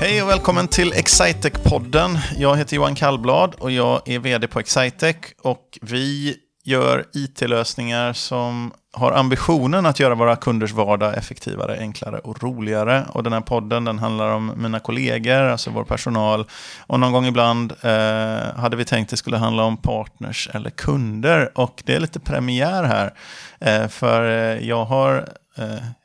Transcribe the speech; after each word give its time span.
Hej 0.00 0.22
och 0.22 0.28
välkommen 0.28 0.68
till 0.68 0.92
Excitec-podden. 0.92 2.18
Jag 2.38 2.56
heter 2.56 2.76
Johan 2.76 2.94
Kallblad 2.94 3.54
och 3.58 3.70
jag 3.70 4.08
är 4.08 4.18
vd 4.18 4.46
på 4.46 4.60
Excitec. 4.60 5.16
Och 5.42 5.78
vi 5.82 6.36
gör 6.64 7.04
it-lösningar 7.12 8.12
som 8.12 8.72
har 8.92 9.12
ambitionen 9.12 9.86
att 9.86 10.00
göra 10.00 10.14
våra 10.14 10.36
kunders 10.36 10.72
vardag 10.72 11.16
effektivare, 11.18 11.78
enklare 11.78 12.18
och 12.18 12.42
roligare. 12.42 13.04
Och 13.12 13.22
den 13.22 13.32
här 13.32 13.40
podden 13.40 13.84
den 13.84 13.98
handlar 13.98 14.28
om 14.28 14.52
mina 14.56 14.80
kollegor, 14.80 15.40
alltså 15.40 15.70
vår 15.70 15.84
personal. 15.84 16.46
Och 16.78 17.00
någon 17.00 17.12
gång 17.12 17.26
ibland 17.26 17.72
eh, 17.82 18.56
hade 18.56 18.76
vi 18.76 18.84
tänkt 18.84 19.06
att 19.06 19.10
det 19.10 19.16
skulle 19.16 19.36
handla 19.36 19.64
om 19.64 19.76
partners 19.76 20.48
eller 20.52 20.70
kunder. 20.70 21.58
Och 21.58 21.82
det 21.86 21.94
är 21.94 22.00
lite 22.00 22.20
premiär 22.20 22.82
här. 22.84 23.14
Eh, 23.60 23.88
för 23.88 24.30
eh, 24.30 24.68
jag 24.68 24.84
har 24.84 25.28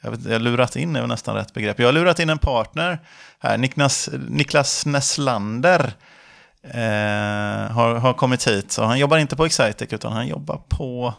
jag, 0.01 0.11
vet, 0.11 0.25
jag 0.25 0.41
lurat 0.41 0.75
in, 0.75 0.95
är 0.95 1.07
nästan 1.07 1.35
rätt 1.35 1.53
begrepp. 1.53 1.79
Jag 1.79 1.87
har 1.87 1.93
lurat 1.93 2.19
in 2.19 2.29
en 2.29 2.37
partner 2.37 2.99
här, 3.39 3.57
Niklas, 3.57 4.09
Niklas 4.29 4.85
Nesslander. 4.85 5.93
Eh, 6.63 7.71
har, 7.71 7.95
har 7.95 8.13
kommit 8.13 8.47
hit. 8.47 8.71
Så 8.71 8.83
han 8.83 8.99
jobbar 8.99 9.17
inte 9.17 9.35
på 9.35 9.45
Excitec 9.45 9.93
utan 9.93 10.13
han 10.13 10.27
jobbar 10.27 10.61
på... 10.69 11.13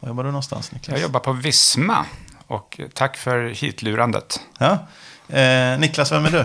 Var 0.00 0.08
jobbar 0.08 0.24
du 0.24 0.30
någonstans 0.30 0.72
Niklas? 0.72 0.98
Jag 0.98 1.02
jobbar 1.02 1.20
på 1.20 1.32
Visma. 1.32 2.04
Och 2.46 2.80
tack 2.94 3.16
för 3.16 3.48
hitlurandet. 3.48 4.40
Ja. 4.58 4.78
Eh, 5.36 5.78
Niklas, 5.78 6.12
vem 6.12 6.24
är 6.24 6.30
du? 6.30 6.44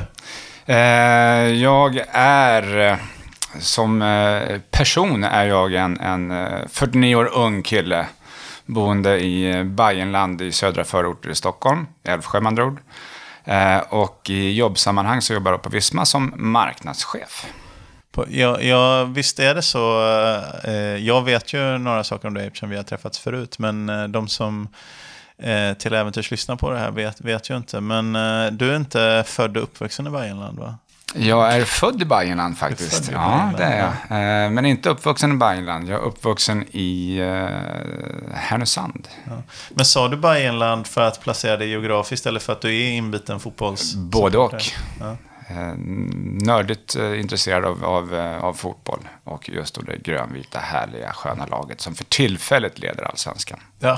Eh, 0.73 1.61
jag 1.61 2.03
är... 2.13 2.97
Som 3.59 4.01
eh, 4.01 4.59
person 4.71 5.23
är 5.23 5.45
jag 5.45 5.73
en, 5.73 5.99
en 5.99 6.49
49 6.69 7.13
eh, 7.13 7.19
år 7.19 7.33
ung 7.33 7.63
kille. 7.63 8.07
Boende 8.65 9.19
i 9.19 9.51
eh, 9.51 9.63
Bajenland 9.63 10.41
i 10.41 10.51
södra 10.51 10.83
förorter 10.83 11.29
i 11.29 11.35
Stockholm. 11.35 11.87
Älvsjö 12.03 12.39
med 12.39 12.47
andra 12.47 12.65
ord. 12.65 12.79
Eh, 13.43 13.77
och 13.77 14.29
i 14.29 14.53
jobbsammanhang 14.53 15.21
så 15.21 15.33
jobbar 15.33 15.51
jag 15.51 15.61
på 15.61 15.69
Visma 15.69 16.05
som 16.05 16.33
marknadschef. 16.35 17.45
Ja, 18.27 18.61
ja, 18.61 19.03
visst 19.03 19.39
är 19.39 19.55
det 19.55 19.61
så. 19.61 20.05
Eh, 20.63 20.73
jag 20.97 21.21
vet 21.21 21.53
ju 21.53 21.77
några 21.77 22.03
saker 22.03 22.27
om 22.27 22.33
dig 22.33 22.47
eftersom 22.47 22.69
vi 22.69 22.75
har 22.75 22.83
träffats 22.83 23.19
förut. 23.19 23.59
Men 23.59 24.11
de 24.11 24.27
som 24.27 24.67
till 25.77 25.93
äventyrs 25.93 26.31
lyssnar 26.31 26.55
på 26.55 26.71
det 26.71 26.79
här 26.79 26.91
vet, 26.91 27.21
vet 27.21 27.49
ju 27.49 27.57
inte. 27.57 27.81
Men 27.81 28.13
du 28.57 28.71
är 28.71 28.75
inte 28.75 29.23
född 29.27 29.57
och 29.57 29.63
uppvuxen 29.63 30.07
i 30.07 30.09
Bajenland 30.09 30.59
va? 30.59 30.75
Jag 31.15 31.55
är 31.55 31.65
född 31.65 32.01
i 32.01 32.05
Bayernland 32.05 32.57
faktiskt. 32.57 33.09
I 33.09 33.13
ja, 33.13 33.51
det 33.57 33.63
är 33.63 33.77
jag. 33.77 34.19
Ja. 34.19 34.49
Men 34.49 34.65
inte 34.65 34.89
uppvuxen 34.89 35.31
i 35.31 35.35
Bayernland. 35.35 35.89
Jag 35.89 35.99
är 35.99 36.03
uppvuxen 36.03 36.65
i 36.71 37.21
uh, 37.21 37.49
Härnösand. 38.33 39.07
Ja. 39.25 39.43
Men 39.69 39.85
sa 39.85 40.07
du 40.07 40.17
Bayernland 40.17 40.87
för 40.87 41.01
att 41.01 41.21
placera 41.21 41.57
dig 41.57 41.69
geografiskt 41.69 42.25
eller 42.25 42.39
för 42.39 42.53
att 42.53 42.61
du 42.61 42.81
är 42.81 42.91
inbiten 42.91 43.39
fotbolls... 43.39 43.93
Både 43.95 44.37
och. 44.37 44.63
Ja. 44.99 45.17
Uh, 45.51 45.73
nördigt 46.45 46.95
intresserad 46.95 47.65
av, 47.65 47.85
av, 47.85 48.13
av, 48.41 48.53
fotboll. 48.53 49.07
Och 49.23 49.49
just 49.49 49.75
då 49.75 49.81
det 49.81 49.97
grönvita, 49.97 50.59
härliga, 50.59 51.13
sköna 51.13 51.45
laget 51.45 51.81
som 51.81 51.95
för 51.95 52.05
tillfället 52.05 52.79
leder 52.79 53.03
allsvenskan. 53.03 53.59
Ja, 53.79 53.97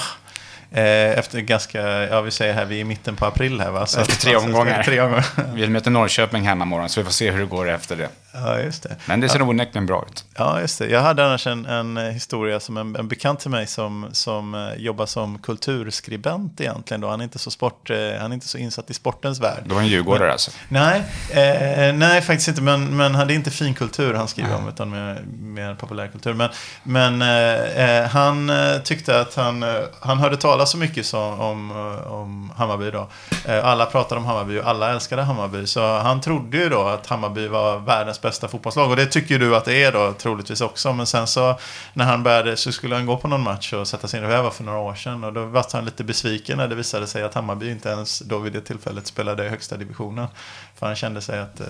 Eh, 0.52 0.52
efter 0.73 1.39
ganska, 1.39 1.81
ja 1.81 2.21
vi 2.21 2.31
säger 2.31 2.53
här, 2.53 2.65
vi 2.65 2.75
är 2.75 2.81
i 2.81 2.83
mitten 2.83 3.15
på 3.15 3.25
april 3.25 3.59
här 3.59 3.71
va? 3.71 3.85
Så 3.85 3.99
efter 3.99 4.15
tre 4.15 4.35
omgångar. 4.35 4.83
tre 4.85 5.01
omgångar. 5.01 5.25
vi 5.53 5.69
möter 5.69 5.91
Norrköping 5.91 6.43
hemma 6.43 6.89
så 6.89 6.99
vi 6.99 7.05
får 7.05 7.11
se 7.11 7.31
hur 7.31 7.39
det 7.39 7.45
går 7.45 7.69
efter 7.69 7.95
det. 7.95 8.09
Ja, 8.33 8.59
just 8.59 8.83
det. 8.83 8.95
Men 9.05 9.19
det 9.19 9.29
ser 9.29 9.39
ja. 9.39 9.45
onekligen 9.45 9.85
bra 9.85 10.05
ut. 10.11 10.25
Ja, 10.35 10.61
just 10.61 10.79
det. 10.79 10.87
Jag 10.87 11.01
hade 11.01 11.25
annars 11.25 11.47
en, 11.47 11.65
en 11.65 11.97
historia 11.97 12.59
som 12.59 12.77
en, 12.77 12.95
en 12.95 13.07
bekant 13.07 13.39
till 13.39 13.49
mig 13.49 13.67
som, 13.67 14.09
som 14.11 14.53
uh, 14.55 14.73
jobbar 14.77 15.05
som 15.05 15.39
kulturskribent 15.39 16.61
egentligen. 16.61 17.01
Då. 17.01 17.09
Han, 17.09 17.19
är 17.19 17.23
inte 17.23 17.39
så 17.39 17.51
sport, 17.51 17.89
uh, 17.89 17.97
han 18.19 18.31
är 18.31 18.33
inte 18.33 18.47
så 18.47 18.57
insatt 18.57 18.89
i 18.89 18.93
sportens 18.93 19.39
värld. 19.39 19.63
Du 19.65 19.75
var 19.75 19.81
en 19.81 19.87
djurgårdare 19.87 20.31
alltså? 20.31 20.51
Nej, 20.69 21.03
eh, 21.29 21.93
nej 21.95 22.21
faktiskt 22.21 22.47
inte. 22.47 22.61
Men, 22.61 22.97
men 22.97 23.13
det 23.13 23.33
är 23.33 23.35
inte 23.35 23.51
finkultur 23.51 24.13
han 24.13 24.27
skriver 24.27 24.55
om, 24.55 24.69
utan 24.69 24.89
mer, 24.89 25.21
mer 25.39 25.75
populärkultur. 25.75 26.33
Men, 26.33 26.49
men 26.83 27.21
eh, 27.21 28.09
han 28.09 28.51
tyckte 28.83 29.19
att 29.19 29.35
han, 29.35 29.65
han 29.99 30.17
hörde 30.17 30.37
talas 30.37 30.62
så 30.65 30.77
mycket 30.77 31.05
så, 31.05 31.19
om, 31.19 31.71
eh, 31.71 32.11
om 32.11 32.51
Hammarby 32.57 32.91
då. 32.91 33.07
Eh, 33.45 33.65
alla 33.65 33.85
pratade 33.85 34.19
om 34.19 34.25
Hammarby 34.25 34.59
och 34.59 34.67
alla 34.67 34.91
älskade 34.91 35.21
Hammarby. 35.21 35.67
Så 35.67 35.97
han 35.97 36.21
trodde 36.21 36.57
ju 36.57 36.69
då 36.69 36.81
att 36.81 37.07
Hammarby 37.07 37.47
var 37.47 37.79
världens 37.79 38.21
bästa 38.21 38.47
fotbollslag. 38.47 38.89
Och 38.89 38.95
det 38.95 39.05
tycker 39.05 39.39
du 39.39 39.55
att 39.55 39.65
det 39.65 39.83
är 39.83 39.91
då 39.91 40.13
troligtvis 40.13 40.61
också. 40.61 40.93
Men 40.93 41.05
sen 41.05 41.27
så 41.27 41.55
när 41.93 42.05
han 42.05 42.23
började 42.23 42.57
så 42.57 42.71
skulle 42.71 42.95
han 42.95 43.05
gå 43.05 43.17
på 43.17 43.27
någon 43.27 43.41
match 43.41 43.73
och 43.73 43.87
sätta 43.87 44.07
sig 44.07 44.23
in. 44.23 44.29
Det 44.29 44.41
var 44.41 44.51
för 44.51 44.63
några 44.63 44.79
år 44.79 44.95
sedan. 44.95 45.23
Och 45.23 45.33
då 45.33 45.45
var 45.45 45.65
han 45.73 45.85
lite 45.85 46.03
besviken 46.03 46.57
när 46.57 46.67
det 46.67 46.75
visade 46.75 47.07
sig 47.07 47.23
att 47.23 47.33
Hammarby 47.33 47.71
inte 47.71 47.89
ens 47.89 48.19
då 48.19 48.39
vid 48.39 48.53
det 48.53 48.61
tillfället 48.61 49.07
spelade 49.07 49.45
i 49.45 49.49
högsta 49.49 49.77
divisionen. 49.77 50.27
För 50.75 50.85
han 50.85 50.95
kände 50.95 51.21
sig 51.21 51.39
att 51.39 51.59
eh, 51.59 51.65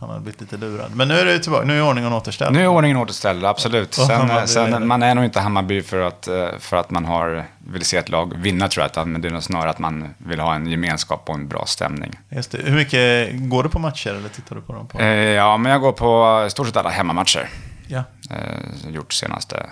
han 0.00 0.08
hade 0.08 0.20
blivit 0.20 0.40
lite 0.40 0.56
lurad. 0.56 0.96
Men 0.96 1.08
nu 1.08 1.14
är 1.14 1.24
det 1.24 1.38
tillbaka. 1.38 1.64
Nu 1.64 1.78
är 1.78 1.82
ordningen 1.82 2.12
återställd. 2.12 2.52
Nu 2.56 2.62
är 2.62 2.66
ordningen 2.66 2.96
återställd, 2.96 3.44
absolut. 3.44 3.94
Sen, 3.94 4.48
sen 4.48 4.86
man 4.86 5.02
är 5.02 5.14
nog 5.14 5.24
inte 5.24 5.40
Hammarby 5.40 5.82
för 5.82 6.00
att, 6.00 6.28
eh, 6.28 6.48
för 6.58 6.76
att 6.76 6.90
man 6.90 7.04
har, 7.04 7.46
vill 7.58 7.84
se 7.84 7.96
ett 7.96 8.08
lag 8.08 8.34
vinna, 8.36 8.68
tror 8.68 8.86
jag. 8.94 9.06
Men 9.08 9.20
det 9.20 9.28
är 9.28 9.32
nog 9.32 9.42
snarare 9.42 9.70
att 9.70 9.78
man 9.78 10.14
vill 10.18 10.40
ha 10.40 10.54
en 10.54 10.66
gemenskap 10.66 11.28
och 11.28 11.34
en 11.34 11.48
bra 11.48 11.64
stämning. 11.66 12.18
Just 12.28 12.50
det. 12.50 12.58
Hur 12.58 12.76
mycket 12.76 13.30
går 13.32 13.62
du 13.62 13.68
på 13.68 13.78
matcher 13.78 14.10
eller 14.10 14.28
tittar 14.28 14.56
du 14.56 14.62
på 14.62 14.72
dem? 14.72 14.86
På? 14.86 14.98
Eh, 14.98 15.06
ja, 15.08 15.56
men 15.56 15.72
jag 15.72 15.80
går 15.80 15.92
på 15.92 16.44
i 16.46 16.50
stort 16.50 16.66
sett 16.66 16.76
alla 16.76 16.90
hemmamatcher. 16.90 17.48
Ja. 17.86 18.04
Eh, 18.30 18.90
gjort 18.90 19.12
senaste 19.12 19.66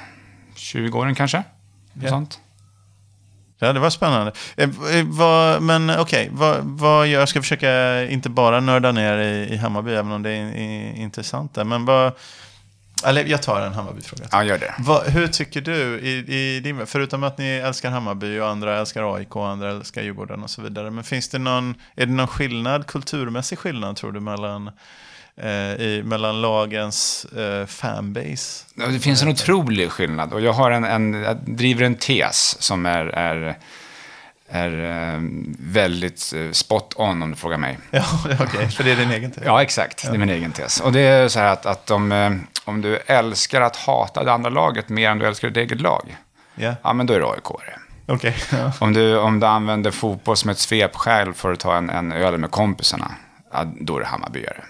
20 0.54 0.98
åren 0.98 1.14
kanske. 1.14 1.42
Ja. 1.92 2.08
Sånt. 2.08 2.41
Ja, 3.59 3.72
det 3.72 3.81
var 3.81 3.91
spännande. 3.91 4.32
Eh, 4.56 4.70
eh 4.92 5.04
vad, 5.06 5.62
men 5.62 5.91
okej, 5.91 6.03
okay, 6.03 6.28
vad, 6.32 6.65
vad 6.65 7.09
jag 7.09 7.28
ska 7.28 7.42
försöka 7.42 8.04
inte 8.04 8.28
bara 8.28 8.60
nörda 8.60 8.92
ner 8.92 9.19
i, 9.19 9.54
i 9.54 9.56
Hammarby, 9.56 9.94
även 9.94 10.12
om 10.12 10.22
det 10.22 10.31
är, 10.31 10.47
är 10.47 10.97
intressant 10.97 11.54
där. 11.54 11.65
Men 11.65 11.84
vad, 11.84 12.12
eller 13.04 13.25
jag 13.25 13.42
tar 13.42 13.60
en 13.60 13.72
Hammarby-fråga. 13.72 14.25
Ja, 14.32 14.44
gör 14.44 14.59
det. 14.59 14.75
Vad, 14.78 15.06
hur 15.06 15.26
tycker 15.26 15.60
du, 15.60 16.00
i, 16.00 16.34
i 16.34 16.60
din, 16.60 16.87
förutom 16.87 17.25
att 17.25 17.38
ni 17.38 17.47
älskar 17.47 17.91
Hammarby 17.91 18.38
och 18.41 18.48
andra 18.48 18.78
älskar 18.78 19.15
AIK 19.16 19.37
och 19.37 19.48
andra 19.48 19.71
älskar 19.71 20.03
Djurgården 20.03 20.42
och 20.42 20.50
så 20.50 20.62
vidare. 20.62 20.91
Men 20.91 21.04
finns 21.04 21.28
det 21.28 21.38
någon, 21.38 21.75
är 21.97 22.06
det 22.06 22.12
någon 22.12 22.26
skillnad, 22.26 22.86
kulturmässig 22.86 23.59
skillnad 23.59 23.97
tror 23.97 24.12
du 24.12 24.21
mellan 24.21 24.71
i, 25.43 26.03
mellan 26.05 26.41
lagens 26.41 27.25
eh, 27.25 27.67
fanbase. 27.67 28.65
Det 28.75 28.99
finns 28.99 29.22
en 29.22 29.28
otrolig 29.28 29.91
skillnad. 29.91 30.33
Och 30.33 30.41
jag, 30.41 30.53
har 30.53 30.71
en, 30.71 30.84
en, 30.84 31.15
jag 31.15 31.37
driver 31.37 31.84
en 31.84 31.95
tes 31.95 32.62
som 32.62 32.87
är, 32.87 33.06
är, 33.06 33.56
är 34.49 34.84
eh, 34.84 35.21
väldigt 35.59 36.33
eh, 36.37 36.50
spot 36.50 36.95
on 36.97 37.22
om 37.22 37.31
du 37.31 37.37
frågar 37.37 37.59
mig. 37.59 37.78
Ja, 37.91 38.05
okej. 38.25 38.47
Okay. 38.47 38.69
För 38.69 38.84
det 38.84 38.93
är 38.93 38.97
din 38.97 39.11
egen 39.11 39.31
tes? 39.31 39.43
Ja, 39.47 39.62
exakt. 39.62 40.05
Ja. 40.05 40.11
Det 40.11 40.17
är 40.17 40.19
min 40.19 40.31
egen 40.31 40.53
tes. 40.53 40.81
Och 40.81 40.93
det 40.93 41.00
är 41.00 41.28
så 41.28 41.39
här 41.39 41.53
att, 41.53 41.66
att 41.66 41.91
om, 41.91 42.12
eh, 42.12 42.33
om 42.65 42.81
du 42.81 42.97
älskar 42.97 43.61
att 43.61 43.77
hata 43.77 44.25
det 44.25 44.33
andra 44.33 44.51
laget 44.51 44.89
mer 44.89 45.11
än 45.11 45.19
du 45.19 45.27
älskar 45.27 45.49
ditt 45.49 45.56
eget 45.56 45.81
lag, 45.81 46.16
yeah. 46.56 46.75
ja 46.83 46.93
men 46.93 47.06
då 47.06 47.15
är 47.15 47.21
du 47.21 47.27
aik. 47.27 47.51
Okay, 48.06 48.33
ja. 48.53 48.72
om, 48.81 48.93
du, 48.93 49.19
om 49.19 49.41
du 49.41 49.47
använder 49.47 49.91
fotboll 49.91 50.37
som 50.37 50.51
ett 50.51 50.59
svepskäl 50.59 51.33
för 51.33 51.53
att 51.53 51.61
ta 51.61 51.77
en, 51.77 51.91
en 51.91 52.12
öl 52.12 52.39
med 52.39 52.51
kompisarna, 52.51 53.11
ja, 53.53 53.65
då 53.81 53.97
är 53.97 54.01
du 54.01 54.06
Hammarbyare. 54.06 54.65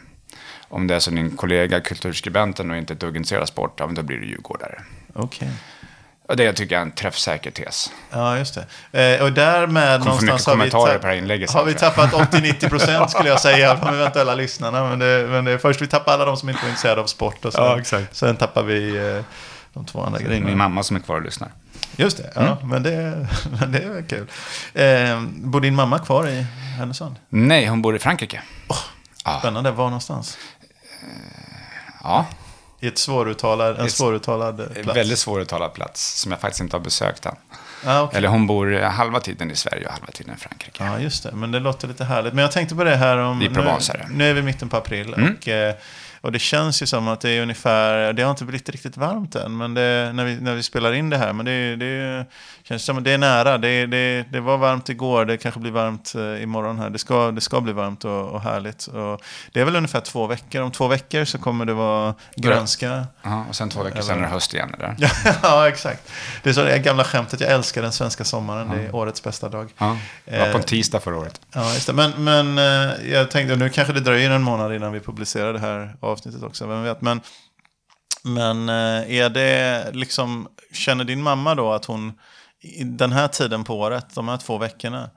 Om 0.74 0.86
det 0.86 0.94
är 0.94 1.00
som 1.00 1.14
din 1.14 1.36
kollega 1.36 1.80
kulturskribenten 1.80 2.70
och 2.70 2.76
inte 2.76 2.92
ett 2.92 3.00
dugg 3.00 3.16
intresserad 3.16 3.42
av 3.42 3.46
sport, 3.46 3.76
ja, 3.80 3.86
då 3.86 4.02
blir 4.02 4.18
du 4.18 4.26
djurgårdare. 4.26 4.82
Okej. 5.12 5.24
Okay. 5.24 5.48
Och 6.28 6.36
det 6.36 6.52
tycker 6.52 6.74
jag 6.74 6.80
är 6.80 6.86
en 6.86 6.92
träffsäker 6.92 7.50
tes. 7.50 7.92
Ja, 8.10 8.38
just 8.38 8.58
det. 8.90 9.14
Eh, 9.14 9.22
och 9.22 9.32
därmed 9.32 10.00
Kom 10.00 10.08
någonstans 10.08 10.46
har 10.46 11.10
vi, 11.10 11.18
inlägget, 11.18 11.50
har 11.50 11.64
vi 11.64 11.74
tappat 11.74 12.12
80-90 12.12 12.68
procent 12.68 13.10
skulle 13.10 13.28
jag 13.28 13.40
säga 13.40 13.74
de 13.74 13.94
eventuella 13.94 14.34
lyssnarna. 14.34 14.88
Men, 14.88 14.98
det, 14.98 15.26
men 15.30 15.44
det, 15.44 15.58
först 15.58 15.82
vi 15.82 15.86
tappar 15.86 16.12
alla 16.12 16.24
de 16.24 16.36
som 16.36 16.48
inte 16.48 16.66
är 16.66 16.68
intresserade 16.68 17.00
av 17.00 17.06
sport 17.06 17.44
och 17.44 17.52
sen, 17.52 17.64
ja, 17.64 17.78
exakt. 17.80 18.16
sen 18.16 18.36
tappar 18.36 18.62
vi 18.62 18.96
eh, 18.96 19.24
de 19.72 19.84
två 19.84 20.02
andra 20.02 20.20
grejerna. 20.20 20.46
Min 20.46 20.58
mamma 20.58 20.82
som 20.82 20.96
är 20.96 21.00
kvar 21.00 21.16
och 21.16 21.22
lyssnar. 21.22 21.48
Just 21.96 22.16
det, 22.16 22.32
ja, 22.34 22.40
mm. 22.40 22.68
men, 22.68 22.82
det, 22.82 23.26
men 23.60 23.72
det 23.72 23.78
är 23.78 24.08
kul. 24.08 24.26
Eh, 24.74 25.22
bor 25.22 25.60
din 25.60 25.74
mamma 25.74 25.98
kvar 25.98 26.28
i 26.28 26.46
Härnösand? 26.78 27.16
Nej, 27.28 27.66
hon 27.66 27.82
bor 27.82 27.96
i 27.96 27.98
Frankrike. 27.98 28.42
Oh, 28.68 28.78
spännande, 29.38 29.70
var 29.70 29.84
någonstans? 29.84 30.38
Ja. 32.02 32.26
I 32.80 32.86
ett 32.86 32.98
svåruttalad, 32.98 33.78
en 33.78 33.90
svåruttalad 33.90 34.56
plats. 34.56 34.76
En 34.76 34.94
väldigt 34.94 35.18
svåruttalad 35.18 35.74
plats 35.74 36.20
som 36.20 36.32
jag 36.32 36.40
faktiskt 36.40 36.60
inte 36.60 36.76
har 36.76 36.82
besökt 36.82 37.26
än. 37.26 37.36
Ah, 37.86 38.02
okay. 38.02 38.18
Eller 38.18 38.28
hon 38.28 38.46
bor 38.46 38.80
halva 38.80 39.20
tiden 39.20 39.50
i 39.50 39.56
Sverige 39.56 39.86
och 39.86 39.92
halva 39.92 40.06
tiden 40.06 40.34
i 40.34 40.38
Frankrike. 40.40 40.84
Ja, 40.84 40.94
ah, 40.94 40.98
just 40.98 41.22
det. 41.22 41.32
Men 41.32 41.52
det 41.52 41.60
låter 41.60 41.88
lite 41.88 42.04
härligt. 42.04 42.34
Men 42.34 42.42
jag 42.42 42.52
tänkte 42.52 42.74
på 42.74 42.84
det 42.84 42.96
här 42.96 43.16
om... 43.16 43.42
I 43.42 43.48
Provence 43.48 44.06
nu, 44.08 44.14
nu 44.14 44.30
är 44.30 44.34
vi 44.34 44.40
i 44.40 44.42
mitten 44.42 44.68
på 44.68 44.76
april. 44.76 45.14
Mm. 45.14 45.36
Och, 45.36 45.48
eh, 45.48 45.74
Och 46.24 46.32
det 46.32 46.38
känns 46.38 46.82
ju 46.82 46.86
som 46.86 47.08
att 47.08 47.20
det 47.20 47.30
är 47.30 47.42
ungefär, 47.42 48.12
det 48.12 48.22
har 48.22 48.30
inte 48.30 48.44
blivit 48.44 48.68
riktigt 48.68 48.96
varmt 48.96 49.34
än, 49.34 49.56
men 49.56 49.74
det, 49.74 50.10
när, 50.14 50.24
vi, 50.24 50.40
när 50.40 50.54
vi 50.54 50.62
spelar 50.62 50.92
in 50.92 51.10
det 51.10 51.18
här, 51.18 51.32
men 51.32 51.46
det, 51.46 51.76
det 51.76 52.26
känns 52.68 52.84
som 52.84 52.98
att 52.98 53.04
det 53.04 53.10
är 53.10 53.18
nära. 53.18 53.58
Det, 53.58 53.86
det, 53.86 54.24
det 54.30 54.40
var 54.40 54.56
varmt 54.56 54.88
igår, 54.88 55.24
det 55.24 55.36
kanske 55.36 55.60
blir 55.60 55.72
varmt 55.72 56.14
eh, 56.14 56.42
imorgon 56.42 56.78
här. 56.78 56.90
Det 56.90 56.98
ska, 56.98 57.30
det 57.30 57.40
ska 57.40 57.60
bli 57.60 57.72
varmt 57.72 58.04
och, 58.04 58.28
och 58.28 58.40
härligt. 58.40 58.86
Och 58.86 59.20
det 59.52 59.60
är 59.60 59.64
väl 59.64 59.76
ungefär 59.76 60.00
två 60.00 60.26
veckor. 60.26 60.62
Om 60.62 60.70
två 60.70 60.88
veckor 60.88 61.24
så 61.24 61.38
kommer 61.38 61.64
det 61.64 61.74
vara 61.74 62.14
grönska. 62.36 63.06
Ja, 63.22 63.44
och 63.48 63.56
sen 63.56 63.68
två 63.68 63.82
veckor 63.82 64.00
sen 64.00 64.18
är 64.18 64.22
det 64.22 64.28
höst 64.28 64.54
igen. 64.54 64.74
Eller? 64.74 64.96
ja, 65.42 65.68
exakt. 65.68 66.12
Det 66.42 66.50
är 66.50 66.54
så 66.54 66.62
det 66.62 66.78
gamla 66.78 67.04
skämtet, 67.04 67.40
jag 67.40 67.50
älskar 67.50 67.82
den 67.82 67.92
svenska 67.92 68.24
sommaren, 68.24 68.70
det 68.70 68.86
är 68.86 68.94
årets 68.94 69.22
bästa 69.22 69.48
dag. 69.48 69.72
Ja, 69.78 69.96
det 70.24 70.38
var 70.38 70.52
på 70.52 70.58
en 70.58 70.64
tisdag 70.64 71.00
förra 71.00 71.18
året. 71.18 71.40
Ja, 71.52 71.74
just 71.74 71.86
det. 71.86 71.92
Men, 71.92 72.24
men 72.24 72.58
eh, 72.58 73.12
jag 73.12 73.30
tänkte, 73.30 73.56
nu 73.56 73.68
kanske 73.68 73.92
det 73.92 74.00
dröjer 74.00 74.30
en 74.30 74.42
månad 74.42 74.74
innan 74.74 74.92
vi 74.92 75.00
publicerar 75.00 75.52
det 75.52 75.58
här 75.58 75.96
avsnittet 76.14 76.42
också, 76.42 76.66
vem 76.66 76.82
vet. 76.82 77.00
Men, 77.00 77.20
men 78.22 78.68
eh, 78.68 79.16
är 79.16 79.30
det 79.30 79.90
liksom, 79.92 80.48
känner 80.72 81.04
din 81.04 81.22
mamma 81.22 81.54
då 81.54 81.72
att 81.72 81.84
hon, 81.84 82.12
i 82.60 82.84
den 82.84 83.12
här 83.12 83.28
tiden 83.28 83.64
på 83.64 83.78
året, 83.78 84.14
de 84.14 84.28
här 84.28 84.36
två 84.36 84.58
veckorna, 84.58 85.10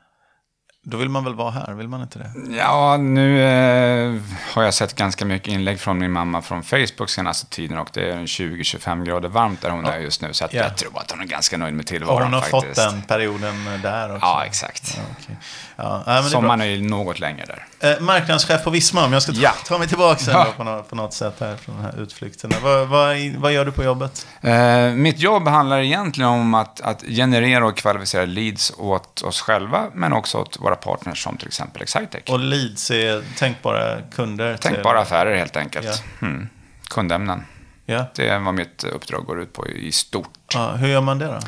då 0.90 0.98
vill 0.98 1.10
man 1.10 1.24
väl 1.24 1.36
vara 1.36 1.52
här, 1.52 1.74
vill 1.74 1.88
man 1.88 2.02
inte 2.02 2.20
det? 2.20 2.32
Ja, 2.58 2.98
nu 2.98 3.42
eh, 3.44 4.22
har 4.54 4.64
jag 4.64 4.74
sett 4.74 4.96
ganska 4.96 5.26
mycket 5.26 5.48
inlägg 5.48 5.80
från 5.80 5.98
min 6.00 6.12
mamma 6.12 6.42
från 6.42 6.64
Facebook 6.64 7.10
senaste 7.10 7.46
tiden 7.50 7.78
och 7.78 7.90
det 7.94 8.12
är 8.12 8.18
20-25 8.20 9.06
grader 9.06 9.30
varmt 9.30 9.62
där 9.62 9.70
hon 9.70 9.86
ja. 9.86 9.92
är 9.92 10.00
just 10.00 10.22
nu. 10.22 10.34
Så 10.34 10.46
att 10.46 10.54
Ja. 10.54 10.64
jag 10.64 10.78
tror 10.78 11.00
att 11.00 11.12
hon 11.12 11.22
är 11.22 11.26
ganska 11.26 11.58
nöjd 11.58 11.74
med 11.74 11.86
tillvaron 11.88 12.24
hon 12.24 12.34
har 12.34 12.42
faktiskt. 12.42 12.82
fått 12.82 12.92
den 12.92 13.02
perioden 13.02 13.80
där 13.84 14.10
också? 14.16 14.26
Ja, 14.26 14.46
exakt. 14.46 14.94
Ja, 14.98 15.04
okej. 15.22 15.38
ja, 15.76 16.04
nej, 16.08 16.18
är. 16.18 16.22
Sommaren 16.24 16.62
är 16.62 16.66
ju 16.66 16.82
något 16.90 17.20
längre 17.20 17.46
där. 17.46 17.94
Eh, 17.94 18.00
marknadschef 18.02 18.64
på 18.64 18.70
Visma, 18.70 19.06
om 19.06 19.14
jag 19.14 19.22
ska 19.24 19.32
ta, 19.32 19.40
Ja. 19.42 19.52
ta 19.66 19.78
mig 19.78 19.88
tillbaka 19.88 20.20
sen 20.20 20.34
Ja. 20.34 20.48
på, 20.58 20.64
något, 20.64 20.90
på 20.90 20.96
något 20.96 21.14
sätt 21.14 21.36
här 21.40 21.56
från 21.56 21.76
den 21.76 21.86
här 21.86 22.02
utflykten. 22.02 22.52
Vad, 22.64 22.88
vad, 22.88 23.18
vad 23.38 23.52
gör 23.54 23.66
du 23.66 23.72
på 23.72 23.84
jobbet? 23.84 24.28
Eh, 24.42 24.82
mitt 24.92 25.20
jobb 25.20 25.48
handlar 25.48 25.80
egentligen 25.80 26.30
om 26.32 26.54
att, 26.54 26.82
att 26.82 27.02
generera 27.08 27.66
och 27.66 27.78
kvalificera 27.78 28.26
leads 28.26 28.74
åt 28.78 29.22
oss 29.22 29.42
själva, 29.42 29.86
men 29.94 30.14
också 30.14 30.38
åt 30.38 30.58
våra 30.60 30.77
partners 30.82 31.24
som 31.24 31.38
till 31.38 31.48
exempel 31.48 31.82
Excitec. 31.82 32.24
Och 32.30 32.40
leads 32.40 32.92
är 32.92 33.24
tänkbara 33.38 34.02
kunder? 34.02 34.58
till- 34.58 34.72
Tänkbara 34.72 35.00
affärer 35.02 35.36
helt 35.38 35.58
enkelt. 35.58 36.04
Ja. 36.22 36.28
Mm. 36.28 36.50
Kundämnen. 36.90 37.44
Ja. 37.86 38.06
Det 38.16 38.30
är 38.30 38.40
vad 38.40 38.54
mitt 38.54 38.84
uppdrag 38.84 39.26
går 39.26 39.42
ut 39.42 39.54
på 39.54 39.68
i 39.68 39.92
stort. 39.92 40.30
ja. 40.54 40.72
Hur 40.76 40.88
gör 40.88 41.02
man 41.02 41.20
det 41.20 41.26
då? 41.26 41.40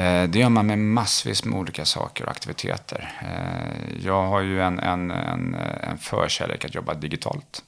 Eh, 0.00 0.28
Det 0.28 0.38
gör 0.38 0.48
man 0.48 0.66
med 0.66 0.78
massvis 0.78 1.44
med 1.44 1.58
olika 1.58 1.84
saker 1.84 2.24
och 2.24 2.30
aktiviteter. 2.30 3.12
Eh, 3.22 4.04
Jag 4.06 4.26
har 4.26 4.40
ju 4.40 4.62
en, 4.62 4.78
en, 4.78 5.10
en, 5.10 5.54
en 5.82 5.98
förkärlek 5.98 6.64
att 6.64 6.74
jobba 6.74 6.94
digitalt. 6.94 7.62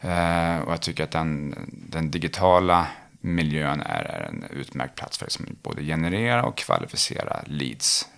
Eh, 0.00 0.58
Och 0.58 0.72
jag 0.72 0.80
tycker 0.80 1.04
att 1.04 1.10
den, 1.10 1.54
den 1.70 2.10
digitala 2.10 2.86
miljön 3.20 3.80
är, 3.80 4.02
är 4.04 4.28
en 4.28 4.44
utmärkt 4.50 4.94
plats 4.94 5.18
för 5.18 5.26
att 5.26 5.38
liksom 5.40 5.56
både 5.62 5.82
generera 5.82 6.42
och 6.44 6.56
kvalificera 6.56 7.40
leads. 7.46 8.08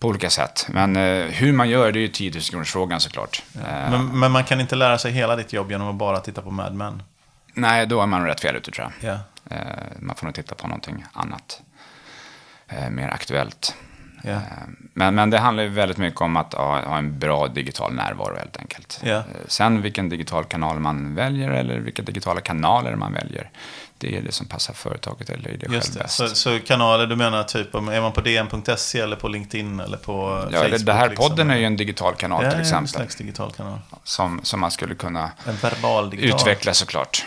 På 0.00 0.08
olika 0.08 0.30
sätt. 0.30 0.66
Men 0.70 0.96
eh, 0.96 1.24
hur 1.26 1.52
man 1.52 1.68
gör 1.68 1.92
det 1.92 1.98
är 1.98 2.00
ju 2.00 2.08
10 2.08 2.30
000 2.30 2.40
kronors 2.42 2.72
frågan 2.72 3.00
såklart. 3.00 3.42
Eh, 3.54 3.90
Men, 3.90 4.18
men 4.18 4.32
man 4.32 4.44
kan 4.44 4.60
inte 4.60 4.76
lära 4.76 4.98
sig 4.98 5.12
hela 5.12 5.36
ditt 5.36 5.52
jobb 5.52 5.70
genom 5.70 5.88
att 5.88 5.94
bara 5.94 6.20
titta 6.20 6.42
på 6.42 6.50
Mad 6.50 6.74
Men? 6.74 7.02
Nej, 7.54 7.86
då 7.86 8.02
är 8.02 8.06
man 8.06 8.26
rätt 8.26 8.40
fel 8.40 8.56
ute 8.56 8.70
tror 8.70 8.92
jag. 9.00 9.10
Ja. 9.12 9.18
Eh, 9.56 9.62
Man 10.00 10.16
får 10.16 10.26
nog 10.26 10.34
titta 10.34 10.54
på 10.54 10.66
någonting 10.66 11.04
annat. 11.12 11.60
Eh, 12.68 12.90
Mer 12.90 13.08
aktuellt. 13.08 13.74
Ja. 14.22 14.30
Eh, 14.30 14.38
Men, 14.94 15.14
men 15.14 15.30
det 15.30 15.38
handlar 15.38 15.62
ju 15.62 15.68
väldigt 15.68 15.98
mycket 15.98 16.20
om 16.20 16.36
att 16.36 16.54
ha, 16.54 16.80
ha 16.86 16.98
en 16.98 17.18
bra 17.18 17.48
digital 17.48 17.94
närvaro 17.94 18.36
helt 18.36 18.56
enkelt. 18.56 19.00
Ja. 19.04 19.16
Eh, 19.16 19.22
Sen 19.48 19.82
vilken 19.82 20.08
digital 20.08 20.44
kanal 20.44 20.80
man 20.80 21.14
väljer 21.14 21.50
eller 21.50 21.78
vilka 21.78 22.02
digitala 22.02 22.40
kanaler 22.40 22.94
man 22.96 23.12
väljer. 23.12 23.50
Det 23.98 24.16
är 24.16 24.22
det 24.22 24.32
som 24.32 24.46
passar 24.46 24.74
företaget 24.74 25.30
eller 25.30 25.56
det 25.56 25.72
Just 25.72 25.86
själv 25.86 25.94
det. 25.94 26.02
bäst. 26.02 26.14
Så, 26.14 26.28
så 26.28 26.60
kanaler, 26.66 27.06
du 27.06 27.16
menar 27.16 27.42
typ 27.42 27.74
om 27.74 27.88
är 27.88 28.00
man 28.00 28.12
på 28.12 28.20
dn.se 28.20 29.00
eller 29.00 29.16
på 29.16 29.28
LinkedIn 29.28 29.80
eller 29.80 29.96
på 29.96 30.48
ja, 30.52 30.58
Facebook? 30.58 30.78
det, 30.78 30.84
det 30.84 30.92
här 30.92 31.08
liksom? 31.08 31.28
podden 31.28 31.50
är 31.50 31.56
ju 31.56 31.64
en 31.64 31.76
digital 31.76 32.14
kanal 32.14 32.44
ja, 32.44 32.50
till 32.50 32.56
En 32.56 32.62
exempel. 32.62 32.88
slags 32.88 33.16
digital 33.16 33.52
kanal. 33.52 33.78
Som, 34.04 34.40
som 34.42 34.60
man 34.60 34.70
skulle 34.70 34.94
kunna 34.94 35.30
En 35.46 36.12
utveckla 36.12 36.74
såklart. 36.74 37.26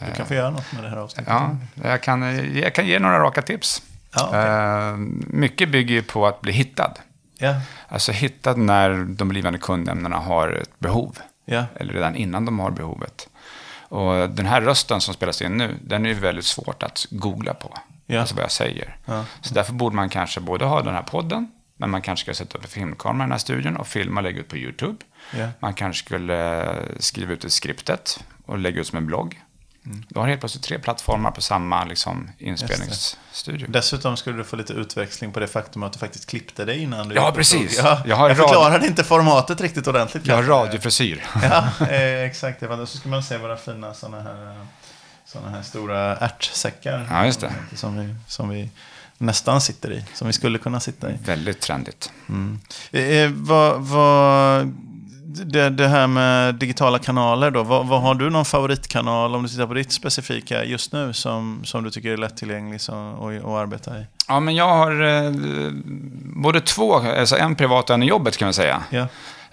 Du 0.00 0.14
kan 0.16 0.26
få 0.26 0.34
göra 0.34 0.50
något 0.50 0.72
med 0.72 0.84
det 0.84 0.88
här 0.88 0.96
avsnittet. 0.96 1.32
Ja, 1.32 1.56
jag 1.84 2.02
kan, 2.02 2.22
jag 2.58 2.74
kan 2.74 2.86
ge 2.86 2.98
några 2.98 3.18
raka 3.18 3.42
tips. 3.42 3.82
Ja, 4.14 4.26
okej. 4.28 4.40
Eh, 4.40 4.96
mycket 5.36 5.68
bygger 5.68 5.94
ju 5.94 6.02
på 6.02 6.26
att 6.26 6.40
bli 6.40 6.52
hittad. 6.52 6.92
Ja. 7.38 7.54
Alltså 7.88 8.12
hittad 8.12 8.54
när 8.56 9.04
de 9.04 9.28
blivande 9.28 9.58
kundämnena 9.58 10.16
har 10.16 10.48
ett 10.48 10.78
behov. 10.78 11.18
Ja. 11.44 11.64
Eller 11.74 11.92
redan 11.92 12.16
innan 12.16 12.44
de 12.44 12.58
har 12.58 12.70
behovet. 12.70 13.28
Och 13.88 14.30
den 14.30 14.46
här 14.46 14.60
rösten 14.60 15.00
som 15.00 15.14
spelas 15.14 15.42
in 15.42 15.56
nu, 15.56 15.76
den 15.82 16.06
är 16.06 16.08
ju 16.08 16.14
väldigt 16.14 16.44
svårt 16.44 16.82
att 16.82 17.06
googla 17.10 17.54
på. 17.54 17.78
Ja. 18.06 18.20
Alltså 18.20 18.34
vad 18.34 18.44
jag 18.44 18.50
säger. 18.50 18.96
Ja. 19.04 19.24
Så 19.40 19.54
därför 19.54 19.72
borde 19.72 19.96
man 19.96 20.08
kanske 20.08 20.40
både 20.40 20.64
ha 20.64 20.82
den 20.82 20.94
här 20.94 21.02
podden, 21.02 21.50
men 21.76 21.90
man 21.90 22.02
kanske 22.02 22.24
ska 22.24 22.44
sätta 22.44 22.58
upp 22.58 22.64
en 22.64 22.70
filmkamera 22.70 23.24
i 23.24 23.26
den 23.26 23.32
här 23.32 23.38
studion 23.38 23.76
och 23.76 23.86
filma 23.86 24.20
och 24.20 24.24
lägga 24.24 24.40
ut 24.40 24.48
på 24.48 24.56
YouTube. 24.56 24.96
Ja. 25.36 25.48
Man 25.60 25.74
kanske 25.74 26.04
skulle 26.04 26.64
eh, 26.64 26.76
skriva 26.98 27.32
ut 27.32 27.44
ett 27.44 27.52
skriptet 27.52 28.24
och 28.46 28.58
lägga 28.58 28.80
ut 28.80 28.86
som 28.86 28.98
en 28.98 29.06
blogg. 29.06 29.40
Mm. 29.86 30.04
Du 30.08 30.20
har 30.20 30.26
helt 30.28 30.40
plötsligt 30.40 30.64
tre 30.64 30.78
plattformar 30.78 31.30
på 31.30 31.40
samma 31.40 31.84
liksom, 31.84 32.30
inspelningsstudio. 32.38 33.66
Dessutom 33.70 34.16
skulle 34.16 34.36
du 34.36 34.44
få 34.44 34.56
lite 34.56 34.72
utväxling 34.72 35.32
på 35.32 35.40
det 35.40 35.46
faktum 35.48 35.82
att 35.82 35.92
du 35.92 35.98
faktiskt 35.98 36.26
klippte 36.26 36.64
dig 36.64 36.78
innan 36.82 37.08
du 37.08 37.14
Ja, 37.14 37.32
precis. 37.32 37.78
Ja, 37.78 38.02
Jag 38.06 38.20
jag 38.20 38.30
rad- 38.30 38.36
förklarade 38.36 38.86
inte 38.86 39.04
formatet 39.04 39.60
riktigt 39.60 39.86
ordentligt. 39.86 40.26
Jag 40.26 40.36
har 40.36 40.42
radiofrisyr. 40.42 41.24
Ja, 41.42 41.68
eh, 41.86 42.20
exakt. 42.22 42.60
Så 42.60 42.86
ska 42.86 43.08
man 43.08 43.22
se 43.22 43.36
våra 43.36 43.56
fina 43.56 43.94
sådana 43.94 44.22
här, 44.22 44.50
eh, 44.50 44.66
såna 45.26 45.50
här 45.50 45.62
stora 45.62 46.16
ärtsäckar. 46.16 47.06
Ja, 47.10 47.26
just 47.26 47.40
det. 47.40 47.52
Som 47.74 47.98
vi, 47.98 48.14
som 48.28 48.48
vi 48.48 48.70
nästan 49.18 49.60
sitter 49.60 49.92
i. 49.92 50.04
Som 50.14 50.26
vi 50.26 50.32
skulle 50.32 50.58
kunna 50.58 50.80
sitta 50.80 51.10
i. 51.10 51.14
Väldigt 51.24 51.60
trendigt. 51.60 52.12
Eh, 52.92 53.00
eh, 53.02 53.30
vad, 53.34 53.80
vad, 53.80 54.74
det, 55.44 55.70
det 55.70 55.88
här 55.88 56.06
med 56.06 56.54
digitala 56.54 56.98
kanaler 56.98 57.50
då. 57.50 57.62
Vad, 57.62 57.86
vad 57.86 58.02
har 58.02 58.14
du 58.14 58.30
någon 58.30 58.44
favoritkanal 58.44 59.34
om 59.34 59.42
du 59.42 59.48
tittar 59.48 59.66
på 59.66 59.74
ditt 59.74 59.92
specifika 59.92 60.64
just 60.64 60.92
nu 60.92 61.12
som, 61.12 61.60
som 61.64 61.84
du 61.84 61.90
tycker 61.90 62.10
är 62.10 62.16
lättillgänglig 62.16 62.80
som, 62.80 63.14
och, 63.14 63.32
och 63.32 63.58
arbeta 63.58 63.98
i? 63.98 64.06
Ja, 64.28 64.40
men 64.40 64.54
jag 64.54 64.68
har 64.68 65.02
eh, 65.02 65.32
både 66.22 66.60
två, 66.60 66.94
alltså 66.94 67.36
en 67.36 67.54
privat 67.54 67.90
och 67.90 67.94
en 67.94 68.02
i 68.02 68.06
jobbet 68.06 68.36
kan 68.36 68.46
man 68.46 68.54
säga. 68.54 68.82
Ja, 68.90 69.06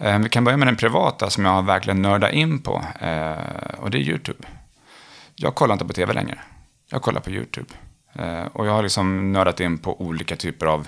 Eh, 0.03 0.19
vi 0.19 0.29
kan 0.29 0.43
börja 0.43 0.57
med 0.57 0.67
den 0.67 0.75
privata 0.75 1.29
som 1.29 1.45
jag 1.45 1.51
har 1.51 1.61
verkligen 1.61 2.01
nördat 2.01 2.33
in 2.33 2.61
på. 2.61 2.83
Eh, 2.99 3.75
och 3.77 3.91
det 3.91 3.97
är 3.97 4.01
YouTube. 4.01 4.47
Jag 5.35 5.55
kollar 5.55 5.73
inte 5.73 5.85
på 5.85 5.93
tv 5.93 6.13
längre. 6.13 6.39
Jag 6.89 7.01
kollar 7.01 7.21
på 7.21 7.29
YouTube. 7.29 7.69
Eh, 8.13 8.45
och 8.53 8.67
jag 8.67 8.73
har 8.73 8.83
liksom 8.83 9.31
nördat 9.31 9.59
in 9.59 9.77
på 9.77 10.01
olika 10.01 10.35
typer 10.35 10.65
av, 10.65 10.87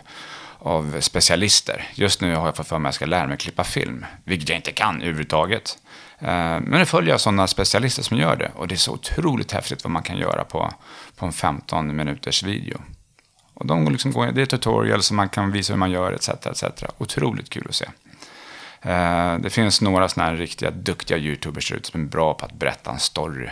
av 0.65 1.01
specialister. 1.01 1.87
Just 1.93 2.21
nu 2.21 2.35
har 2.35 2.45
jag 2.45 2.55
fått 2.55 2.67
för 2.67 2.79
mig 2.79 2.89
att 2.89 2.93
jag 2.93 2.95
ska 2.95 3.05
lära 3.05 3.27
mig 3.27 3.37
klippa 3.37 3.63
film. 3.63 4.05
Vilket 4.23 4.49
jag 4.49 4.57
inte 4.57 4.71
kan 4.71 4.95
överhuvudtaget. 4.95 5.77
Eh, 6.19 6.27
men 6.27 6.71
nu 6.71 6.85
följer 6.85 7.11
jag 7.11 7.21
sådana 7.21 7.47
specialister 7.47 8.03
som 8.03 8.17
gör 8.17 8.35
det. 8.35 8.51
Och 8.55 8.67
det 8.67 8.75
är 8.75 8.77
så 8.77 8.93
otroligt 8.93 9.51
häftigt 9.51 9.83
vad 9.83 9.91
man 9.91 10.03
kan 10.03 10.17
göra 10.17 10.43
på, 10.43 10.73
på 11.15 11.25
en 11.25 11.31
15 11.31 11.95
minuters 11.95 12.43
video. 12.43 12.81
Och 13.53 13.65
de 13.65 13.85
går 13.85 13.91
liksom 13.91 14.11
går, 14.11 14.25
det 14.25 14.41
är 14.41 14.45
tutorials 14.45 15.05
som 15.05 15.17
man 15.17 15.29
kan 15.29 15.51
visa 15.51 15.73
hur 15.73 15.77
man 15.77 15.91
gör 15.91 16.11
etc. 16.11 16.29
etc. 16.29 16.63
Otroligt 16.97 17.49
kul 17.49 17.65
att 17.69 17.75
se. 17.75 17.85
Eh, 18.81 19.37
det 19.37 19.49
finns 19.49 19.81
några 19.81 20.09
sådana 20.09 20.29
här 20.29 20.37
riktiga 20.37 20.71
duktiga 20.71 21.17
YouTubers 21.17 21.73
som 21.81 22.01
är 22.01 22.05
bra 22.05 22.33
på 22.33 22.45
att 22.45 22.53
berätta 22.53 22.91
en 22.91 22.99
story. 22.99 23.49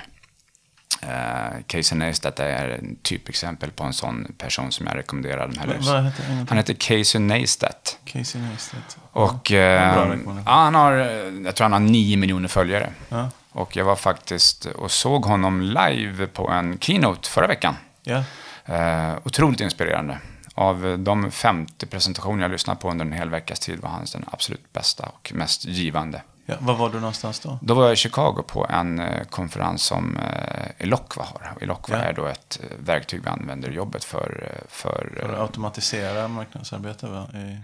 Uh, 1.03 1.61
Casey 1.67 1.97
Neistat 1.97 2.39
är 2.39 2.69
en 2.69 2.95
typexempel 3.01 3.71
på 3.71 3.83
en 3.83 3.93
sån 3.93 4.33
person 4.37 4.71
som 4.71 4.87
jag 4.87 4.95
rekommenderar. 4.97 5.47
Den 5.47 5.57
här 5.57 5.67
vad 5.67 6.05
heter 6.05 6.23
han? 6.23 6.47
Han 6.49 6.57
heter 6.57 6.73
Casey 6.73 7.21
Neistat. 7.21 7.97
Casey 8.05 8.41
Neistat. 8.41 8.97
Och 9.11 9.51
eh, 9.51 9.97
ja, 10.45 10.51
han 10.51 10.75
har, 10.75 10.97
eh, 10.97 11.07
jag 11.45 11.55
tror 11.55 11.65
han 11.65 11.73
har 11.73 11.79
nio 11.79 12.17
miljoner 12.17 12.47
följare. 12.47 12.89
Ja, 13.09 13.29
Och 13.51 13.75
jag 13.75 13.85
var 13.85 13.95
faktiskt 13.95 14.65
och 14.65 14.91
såg 14.91 15.25
honom 15.25 15.61
live 15.61 16.27
på 16.27 16.49
en 16.49 16.79
keynote 16.79 17.29
förra 17.29 17.47
veckan. 17.47 17.75
ja, 18.03 18.23
Eh, 18.65 19.13
otroligt 19.23 19.59
inspirerande. 19.59 20.17
Av 20.55 20.99
de 20.99 21.31
50 21.31 21.85
presentationer 21.85 22.41
jag 22.41 22.51
lyssnat 22.51 22.79
på 22.79 22.91
under 22.91 23.05
en 23.05 23.11
hel 23.11 23.29
veckas 23.29 23.59
tid 23.59 23.79
var 23.79 23.89
hans 23.89 24.11
den 24.11 24.25
absolut 24.31 24.73
bästa 24.73 25.05
och 25.05 25.31
mest 25.35 25.65
givande. 25.65 26.21
Ja. 26.45 26.55
Var 26.59 26.73
var 26.75 26.89
du 26.89 26.99
någonstans 26.99 27.39
då? 27.39 27.59
Då 27.61 27.73
var 27.73 27.83
jag 27.83 27.93
i 27.93 27.95
Chicago 27.95 28.43
på 28.47 28.67
en 28.69 28.99
eh, 28.99 29.23
konferens 29.23 29.83
som 29.83 30.17
eh, 30.17 30.67
Eloqua 30.77 31.23
har. 31.23 31.57
Eloqua 31.61 31.97
Ja. 31.97 32.03
är 32.03 32.13
då 32.13 32.25
ett 32.25 32.59
eh, 32.63 32.77
verktyg 32.85 33.21
vi 33.23 33.29
använder 33.29 33.69
i 33.69 33.73
jobbet 33.73 34.03
för... 34.03 34.49
eh, 34.51 34.65
för, 34.69 35.13
För 35.19 35.29
att 35.29 35.35
eh, 35.35 35.41
automatisera 35.41 36.27
marknadsarbete 36.27 37.07
va? 37.07 37.27
I... 37.33 37.61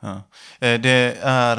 Ja. 0.00 0.14
Eh, 0.66 0.80
Det, 0.80 1.16
är, 1.22 1.56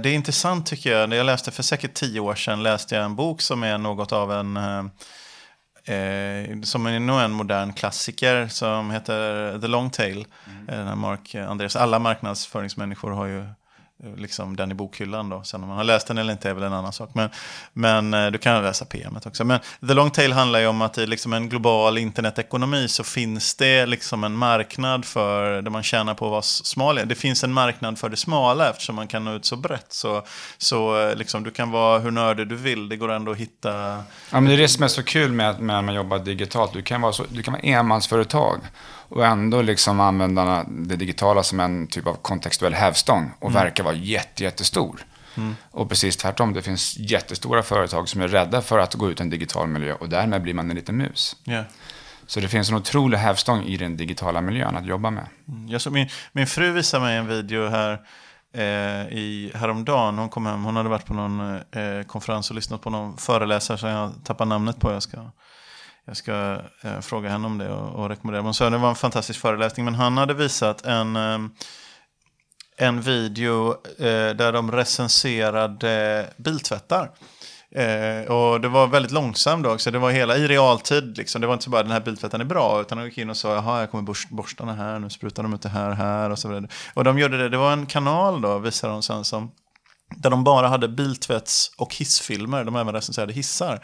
det 0.00 0.08
är 0.10 0.14
intressant 0.14 0.66
tycker 0.66 0.92
jag. 0.92 1.12
Jag 1.14 1.26
läste 1.26 1.50
för 1.50 1.62
säkert 1.62 1.94
tio 1.94 2.20
år 2.20 2.34
sedan 2.34 2.62
läste 2.62 2.94
jag 2.94 3.04
en 3.04 3.16
bok 3.16 3.40
som 3.42 3.62
är 3.62 3.78
något 3.78 4.12
av 4.12 4.32
en 4.32 4.56
eh, 4.56 4.84
som 6.62 6.86
är 6.86 7.00
nog 7.00 7.20
en 7.20 7.32
modern 7.32 7.72
klassiker 7.72 8.48
som 8.48 8.90
heter 8.90 9.58
The 9.60 9.66
Long 9.66 9.90
Tail. 9.90 10.26
Här 10.68 10.94
Mark 10.94 11.34
Andreas. 11.34 11.76
Alla 11.76 11.98
marknadsföringsmänniskor 11.98 13.10
har 13.10 13.26
ju 13.26 13.44
liksom 14.16 14.56
den 14.56 14.70
i 14.70 14.74
bokhyllan 14.74 15.28
då. 15.28 15.42
Sen 15.42 15.62
om 15.62 15.68
man 15.68 15.76
har 15.76 15.84
läst 15.84 16.06
den 16.06 16.18
eller 16.18 16.32
inte 16.32 16.50
är 16.50 16.54
väl 16.54 16.62
en 16.62 16.72
annan 16.72 16.92
sak. 16.92 17.10
Men, 17.12 17.30
men 17.72 18.14
eh, 18.14 18.30
du 18.30 18.38
kan 18.38 18.62
läsa 18.62 18.84
PMet 18.84 19.26
också. 19.26 19.44
Men 19.44 19.60
The 19.88 19.94
Long 19.94 20.10
Tail 20.10 20.32
handlar 20.32 20.60
ju 20.60 20.66
om 20.66 20.82
att 20.82 20.98
i 20.98 21.06
liksom 21.06 21.32
en 21.32 21.48
global 21.48 21.98
internetekonomi 21.98 22.88
så 22.88 23.04
finns 23.04 23.54
det 23.54 23.86
liksom 23.86 24.24
en 24.24 24.36
marknad 24.36 25.04
för 25.04 25.62
det 25.62 25.70
man 25.70 25.82
tjänar 25.82 26.14
på 26.14 26.24
att 26.24 26.30
vara 26.30 26.42
smal. 26.42 27.00
Det 27.04 27.14
finns 27.14 27.44
en 27.44 27.52
marknad 27.52 27.98
för 27.98 28.08
det 28.08 28.16
smala 28.16 28.70
eftersom 28.70 28.96
man 28.96 29.08
kan 29.08 29.24
nå 29.24 29.34
ut 29.34 29.44
så 29.44 29.56
brett. 29.56 29.92
Så, 29.92 30.22
så 30.58 31.00
eh, 31.00 31.16
liksom, 31.16 31.44
du 31.44 31.50
kan 31.50 31.70
vara 31.70 31.98
hur 31.98 32.10
nördig 32.10 32.48
du 32.48 32.56
vill. 32.56 32.88
Det 32.88 32.96
går 32.96 33.12
ändå 33.12 33.32
att 33.32 33.38
hitta... 33.38 33.70
Ja, 33.70 34.40
men 34.40 34.44
det 34.44 34.52
är 34.52 34.58
det 34.58 34.68
som 34.68 34.84
är 34.84 34.88
så 34.88 35.02
kul 35.02 35.32
med, 35.32 35.60
med 35.60 35.78
att 35.78 35.84
man 35.84 35.94
jobbar 35.94 36.18
digitalt. 36.18 36.72
Du 36.72 36.82
kan 36.82 37.00
vara, 37.00 37.12
så, 37.12 37.24
du 37.28 37.42
kan 37.42 37.52
vara 37.52 37.62
enmansföretag 37.62 38.60
och 39.08 39.26
ändå 39.26 39.62
liksom 39.62 40.00
använda 40.00 40.64
det 40.68 40.96
digitala 40.96 41.42
som 41.42 41.60
en 41.60 41.86
typ 41.86 42.06
av 42.06 42.14
kontextuell 42.14 42.74
hävstång 42.74 43.32
och 43.38 43.50
mm. 43.50 43.62
verka 43.62 43.82
vara 43.88 43.96
jätte, 43.96 44.44
jättestor. 44.44 45.00
Mm. 45.36 45.56
Och 45.70 45.88
precis 45.88 46.16
tvärtom, 46.16 46.52
det 46.52 46.62
finns 46.62 46.98
jättestora 46.98 47.62
företag 47.62 48.08
som 48.08 48.20
är 48.20 48.28
rädda 48.28 48.62
för 48.62 48.78
att 48.78 48.94
gå 48.94 49.10
ut 49.10 49.20
i 49.20 49.22
en 49.22 49.30
digital 49.30 49.68
miljö 49.68 49.94
och 49.94 50.08
därmed 50.08 50.42
blir 50.42 50.54
man 50.54 50.70
en 50.70 50.76
liten 50.76 50.96
mus. 50.96 51.36
Yeah. 51.46 51.64
Så 52.26 52.40
det 52.40 52.48
finns 52.48 52.70
en 52.70 52.76
otrolig 52.76 53.18
hävstång 53.18 53.64
i 53.64 53.76
den 53.76 53.96
digitala 53.96 54.40
miljön 54.40 54.76
att 54.76 54.86
jobba 54.86 55.10
med. 55.10 55.26
Mm. 55.48 55.68
Jag 55.68 55.80
såg 55.80 55.92
min, 55.92 56.08
min 56.32 56.46
fru 56.46 56.72
visade 56.72 57.04
mig 57.04 57.16
en 57.16 57.26
video 57.26 57.68
här 57.68 58.00
eh, 58.54 59.18
i, 59.18 59.52
häromdagen. 59.54 60.18
Hon 60.18 60.28
kom 60.28 60.46
hem, 60.46 60.64
hon 60.64 60.76
hade 60.76 60.88
varit 60.88 61.06
på 61.06 61.14
någon 61.14 61.54
eh, 61.54 62.02
konferens 62.06 62.50
och 62.50 62.56
lyssnat 62.56 62.80
på 62.80 62.90
någon 62.90 63.16
föreläsare 63.16 63.78
som 63.78 63.88
jag 63.88 64.12
tappar 64.24 64.46
namnet 64.46 64.80
på. 64.80 64.92
Jag 64.92 65.02
ska 65.02 65.30
jag 66.08 66.16
ska 66.16 66.62
eh, 66.82 67.00
fråga 67.00 67.28
henne 67.28 67.46
om 67.46 67.58
det 67.58 67.70
och, 67.70 68.02
och 68.02 68.08
rekommendera. 68.08 68.42
Hon 68.42 68.54
sa 68.54 68.70
det 68.70 68.78
var 68.78 68.88
en 68.88 68.94
fantastisk 68.94 69.40
föreläsning, 69.40 69.84
men 69.84 69.94
han 69.94 70.16
hade 70.16 70.34
visat 70.34 70.84
en, 70.84 71.16
eh, 71.16 71.38
en 72.78 73.00
video 73.00 73.70
eh, 73.98 74.34
där 74.36 74.52
de 74.52 74.72
recenserade 74.72 76.26
biltvättar. 76.36 77.10
Eh, 77.70 78.30
och 78.30 78.60
det 78.60 78.68
var 78.68 78.86
väldigt 78.86 79.12
långsamt 79.12 79.64
då 79.64 79.72
också. 79.72 79.90
Det 79.90 79.98
var 79.98 80.10
hela 80.10 80.36
i 80.36 80.48
realtid. 80.48 81.16
Liksom. 81.18 81.40
Det 81.40 81.46
var 81.46 81.54
inte 81.54 81.64
så 81.64 81.70
bara 81.70 81.82
den 81.82 81.92
här 81.92 82.00
biltvätten 82.00 82.40
är 82.40 82.44
bra. 82.44 82.80
Utan 82.80 82.98
de 82.98 83.04
gick 83.04 83.18
in 83.18 83.30
och 83.30 83.36
sa, 83.36 83.54
jaha, 83.54 83.80
jag 83.80 83.90
kommer 83.90 84.02
borst, 84.02 84.30
borstarna 84.30 84.74
här. 84.74 84.98
Nu 84.98 85.10
sprutar 85.10 85.42
de 85.42 85.54
ut 85.54 85.62
det 85.62 85.68
här, 85.68 85.90
här 85.90 86.30
och 86.30 86.38
så 86.38 86.48
vidare. 86.48 86.68
Och 86.94 87.04
de 87.04 87.18
gjorde 87.18 87.38
det. 87.38 87.48
Det 87.48 87.56
var 87.56 87.72
en 87.72 87.86
kanal 87.86 88.40
då, 88.40 88.58
visade 88.58 88.92
de 88.92 89.02
sen, 89.02 89.24
som 89.24 89.50
där 90.16 90.30
de 90.30 90.44
bara 90.44 90.68
hade 90.68 90.88
biltvätts 90.88 91.72
och 91.76 91.94
hissfilmer. 91.94 92.64
De 92.64 92.76
även 92.76 92.94
recenserade 92.94 93.32
hissar. 93.32 93.80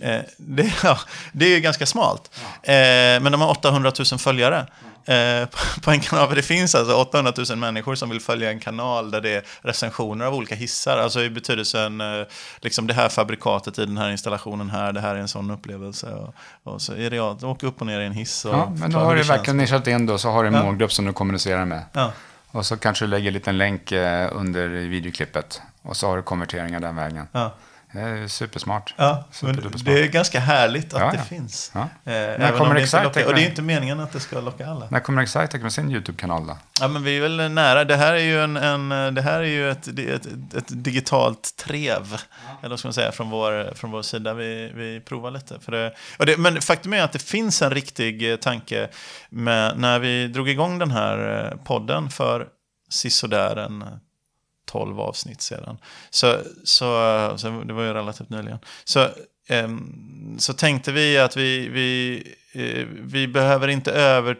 Eh, 0.00 0.20
det, 0.36 0.72
ja, 0.82 0.98
det 1.32 1.44
är 1.44 1.54
ju 1.54 1.60
ganska 1.60 1.86
smalt. 1.86 2.30
Eh, 2.62 2.72
men 3.20 3.32
de 3.32 3.40
har 3.40 3.50
800 3.50 3.92
000 4.12 4.18
följare 4.18 4.66
eh, 5.04 5.48
på 5.82 5.90
en 5.90 6.00
kanal. 6.00 6.34
Det 6.34 6.42
finns 6.42 6.74
alltså 6.74 6.94
800 6.94 7.32
000 7.50 7.58
människor 7.58 7.94
som 7.94 8.10
vill 8.10 8.20
följa 8.20 8.50
en 8.50 8.60
kanal 8.60 9.10
där 9.10 9.20
det 9.20 9.30
är 9.30 9.42
recensioner 9.62 10.24
av 10.24 10.34
olika 10.34 10.54
hissar. 10.54 10.98
Alltså 10.98 11.22
i 11.22 11.30
betydelsen, 11.30 12.00
eh, 12.00 12.26
liksom 12.60 12.86
det 12.86 12.94
här 12.94 13.08
fabrikatet 13.08 13.78
i 13.78 13.86
den 13.86 13.96
här 13.96 14.10
installationen 14.10 14.70
här, 14.70 14.92
det 14.92 15.00
här 15.00 15.14
är 15.14 15.20
en 15.20 15.28
sån 15.28 15.50
upplevelse. 15.50 16.06
Och, 16.06 16.34
och 16.62 16.82
så 16.82 16.94
är 16.94 17.10
det 17.10 17.16
jag, 17.16 17.44
åker 17.44 17.66
upp 17.66 17.80
och 17.80 17.86
ner 17.86 18.00
i 18.00 18.06
en 18.06 18.12
hiss. 18.12 18.44
Och 18.44 18.54
ja, 18.54 18.72
men 18.76 18.90
då 18.90 18.98
har 18.98 19.16
du 19.16 19.22
verkligen 19.22 19.56
nischat 19.56 19.86
in 19.86 20.06
då, 20.06 20.18
så 20.18 20.30
har 20.30 20.42
du 20.42 20.48
en 20.48 20.54
ja. 20.54 20.64
målgrupp 20.64 20.92
som 20.92 21.04
du 21.04 21.12
kommunicerar 21.12 21.64
med. 21.64 21.84
Ja. 21.92 22.12
Och 22.50 22.66
så 22.66 22.76
kanske 22.76 23.04
du 23.04 23.08
lägger 23.08 23.26
en 23.26 23.32
liten 23.32 23.58
länk 23.58 23.92
eh, 23.92 24.28
under 24.32 24.68
videoklippet. 24.68 25.62
Och 25.82 25.96
så 25.96 26.08
har 26.08 26.16
du 26.16 26.22
konverteringar 26.22 26.80
den 26.80 26.96
vägen. 26.96 27.26
Ja. 27.32 27.54
Det 27.92 28.00
är 28.00 28.28
supersmart. 28.28 28.94
Ja, 28.96 29.24
det 29.84 30.02
är 30.02 30.06
ganska 30.06 30.40
härligt 30.40 30.94
att 30.94 31.00
ja, 31.00 31.12
det 31.12 31.28
finns. 31.28 31.72
Ja. 31.74 31.80
Eh, 31.80 31.88
När 32.04 32.58
kommer 32.58 32.74
Excitec? 32.74 33.26
Och 33.26 33.34
det 33.34 33.42
är 33.42 33.48
inte 33.48 33.62
meningen 33.62 34.00
att 34.00 34.12
det 34.12 34.20
ska 34.20 34.40
locka 34.40 34.66
alla. 34.66 34.88
När 34.90 35.00
kommer 35.00 35.22
Excitec 35.22 35.62
med 35.62 35.72
sin 35.72 35.90
YouTube-kanal 35.90 36.46
då? 36.46 36.58
Ja, 36.80 36.88
men 36.88 37.02
vi 37.02 37.16
är 37.16 37.20
väl 37.20 37.50
nära. 37.50 37.84
Det 37.84 37.96
här 37.96 38.12
är 38.12 38.18
ju, 38.18 38.42
en, 38.42 38.56
en 38.56 39.14
det 39.14 39.22
här 39.22 39.40
är 39.40 39.44
ju 39.44 39.70
ett, 39.70 39.88
ett, 39.88 40.26
ett 40.54 40.84
digitalt 40.84 41.56
trev. 41.56 42.16
Eller 42.60 42.70
vad 42.70 42.78
ska 42.78 42.88
man 42.88 42.94
säga, 42.94 43.12
från 43.12 43.30
vår, 43.30 43.74
från 43.74 43.90
vår 43.90 44.02
sida. 44.02 44.34
Vi, 44.34 44.72
vi 44.74 45.00
provar 45.00 45.30
lite. 45.30 45.60
För 45.60 45.72
det, 45.72 45.92
det, 46.18 46.36
men 46.36 46.60
faktum 46.60 46.92
är 46.92 47.02
att 47.02 47.12
det 47.12 47.22
finns 47.22 47.62
en 47.62 47.70
riktig 47.70 48.30
eh, 48.32 48.36
tanke 48.36 48.88
med, 49.30 49.78
när 49.78 49.98
vi 49.98 50.28
drog 50.28 50.48
igång 50.48 50.78
den 50.78 50.90
här 50.90 51.44
eh, 51.52 51.64
podden 51.64 52.10
för 52.10 52.46
sisådär 52.90 53.56
en 53.56 53.84
12 54.68 55.00
avsnitt 55.00 55.40
sedan. 55.40 55.78
Så, 56.10 56.38
så, 56.64 56.86
så 57.36 57.62
det 57.66 57.72
var 57.72 57.82
ju 57.82 57.92
relativt 57.92 58.30
nyligen. 58.30 58.58
Så, 58.84 59.08
um, 59.64 60.36
så 60.38 60.52
tänkte 60.52 60.92
vi 60.92 61.18
att 61.18 61.36
vi, 61.36 61.68
vi, 61.68 62.22
uh, 62.56 62.86
vi 63.02 63.28
behöver 63.28 63.68
inte 63.68 63.92
över 63.92 64.36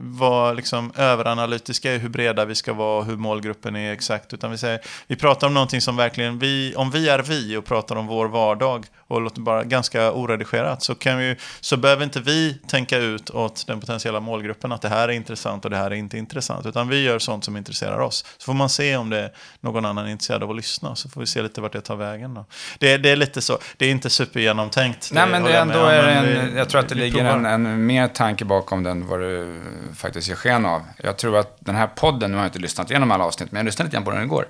vara 0.00 0.52
liksom 0.52 0.92
överanalytiska 0.96 1.94
i 1.94 1.98
hur 1.98 2.08
breda 2.08 2.44
vi 2.44 2.54
ska 2.54 2.72
vara 2.72 2.98
och 2.98 3.04
hur 3.04 3.16
målgruppen 3.16 3.76
är 3.76 3.92
exakt. 3.92 4.34
Utan 4.34 4.50
vi, 4.50 4.58
säger, 4.58 4.80
vi 5.06 5.16
pratar 5.16 5.46
om 5.46 5.54
någonting 5.54 5.80
som 5.80 5.96
verkligen, 5.96 6.38
vi, 6.38 6.74
om 6.76 6.90
vi 6.90 7.08
är 7.08 7.18
vi 7.18 7.56
och 7.56 7.64
pratar 7.64 7.96
om 7.96 8.06
vår 8.06 8.28
vardag 8.28 8.86
och 9.08 9.20
låter 9.20 9.40
bara 9.40 9.64
ganska 9.64 10.12
oredigerat 10.12 10.82
så, 10.82 10.94
kan 10.94 11.18
vi, 11.18 11.36
så 11.60 11.76
behöver 11.76 12.04
inte 12.04 12.20
vi 12.20 12.58
tänka 12.66 12.98
ut 12.98 13.30
åt 13.30 13.66
den 13.66 13.80
potentiella 13.80 14.20
målgruppen 14.20 14.72
att 14.72 14.82
det 14.82 14.88
här 14.88 15.08
är 15.08 15.12
intressant 15.12 15.64
och 15.64 15.70
det 15.70 15.76
här 15.76 15.90
är 15.90 15.94
inte 15.94 16.18
intressant. 16.18 16.66
Utan 16.66 16.88
vi 16.88 17.02
gör 17.02 17.18
sånt 17.18 17.44
som 17.44 17.56
intresserar 17.56 17.98
oss. 17.98 18.24
Så 18.38 18.44
får 18.44 18.54
man 18.54 18.68
se 18.68 18.96
om 18.96 19.10
det 19.10 19.18
är 19.18 19.30
någon 19.60 19.84
annan 19.84 20.06
är 20.06 20.10
intresserad 20.10 20.42
av 20.42 20.50
att 20.50 20.56
lyssna. 20.56 20.96
Så 20.96 21.08
får 21.08 21.20
vi 21.20 21.26
se 21.26 21.42
lite 21.42 21.60
vart 21.60 21.72
det 21.72 21.80
tar 21.80 21.96
vägen. 21.96 22.34
Då. 22.34 22.44
Det, 22.78 22.96
det 22.96 23.10
är 23.10 23.16
lite 23.16 23.40
så, 23.40 23.58
det 23.76 23.86
är 23.86 23.90
inte 23.90 24.10
supergenomtänkt. 24.10 25.10
Nej 25.12 25.28
men 25.30 25.42
det 25.42 25.58
ändå 25.58 25.78
är 25.78 26.02
en, 26.02 26.56
jag 26.56 26.68
tror 26.68 26.80
att 26.80 26.88
det 26.88 26.94
ligger 26.94 27.24
en, 27.24 27.46
en 27.46 27.86
mer 27.86 28.08
tanke 28.08 28.44
bakom 28.44 28.82
den 28.82 29.06
vad 29.06 29.20
du 29.20 29.60
faktiskt 29.94 30.28
ger 30.28 30.34
sken 30.34 30.66
av. 30.66 30.82
Jag 31.02 31.16
tror 31.16 31.38
att 31.38 31.56
den 31.60 31.76
här 31.76 31.86
podden, 31.86 32.30
nu 32.30 32.36
har 32.36 32.44
jag 32.44 32.48
inte 32.48 32.58
lyssnat 32.58 32.90
igenom 32.90 33.10
alla 33.10 33.24
avsnitt, 33.24 33.52
men 33.52 33.58
jag 33.58 33.64
lyssnade 33.64 33.86
lite 33.86 33.94
grann 33.94 34.04
på 34.04 34.10
den 34.10 34.22
igår. 34.22 34.48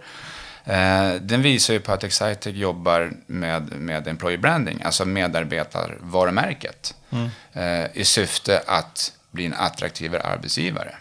Eh, 0.64 1.14
den 1.20 1.42
visar 1.42 1.74
ju 1.74 1.80
på 1.80 1.92
att 1.92 2.04
Excitec 2.04 2.56
jobbar 2.56 3.12
med, 3.26 3.72
med 3.72 4.08
employee 4.08 4.38
branding, 4.38 4.82
alltså 4.82 5.04
medarbetarvarumärket. 5.04 6.94
Mm. 7.10 7.28
Eh, 7.52 7.90
I 7.94 8.04
syfte 8.04 8.62
att 8.66 9.12
bli 9.30 9.46
en 9.46 9.54
attraktivare 9.54 10.22
arbetsgivare. 10.22 10.94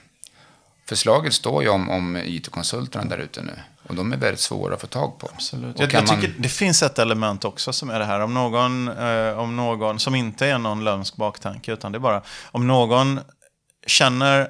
Förslaget 0.85 1.33
står 1.33 1.63
ju 1.63 1.69
om, 1.69 1.89
om 1.89 2.17
IT-konsulterna 2.17 3.05
där 3.05 3.17
ute 3.17 3.41
nu. 3.41 3.53
Och 3.87 3.95
de 3.95 4.13
är 4.13 4.17
väldigt 4.17 4.39
svåra 4.39 4.73
att 4.73 4.81
få 4.81 4.87
tag 4.87 5.19
på. 5.19 5.29
Absolut. 5.33 5.79
Jag, 5.79 5.93
jag 5.93 6.07
tycker 6.07 6.33
det 6.37 6.49
finns 6.49 6.83
ett 6.83 6.99
element 6.99 7.45
också 7.45 7.73
som 7.73 7.89
är 7.89 7.99
det 7.99 8.05
här. 8.05 8.19
Om 8.19 8.33
någon, 8.33 8.87
eh, 8.87 9.39
om 9.39 9.55
någon 9.55 9.99
som 9.99 10.15
inte 10.15 10.47
är 10.47 10.57
någon 10.57 10.83
lömsk 10.83 11.15
baktanke, 11.15 11.73
utan 11.73 11.91
det 11.91 11.97
är 11.97 11.99
bara 11.99 12.21
om 12.43 12.67
någon 12.67 13.19
känner 13.87 14.49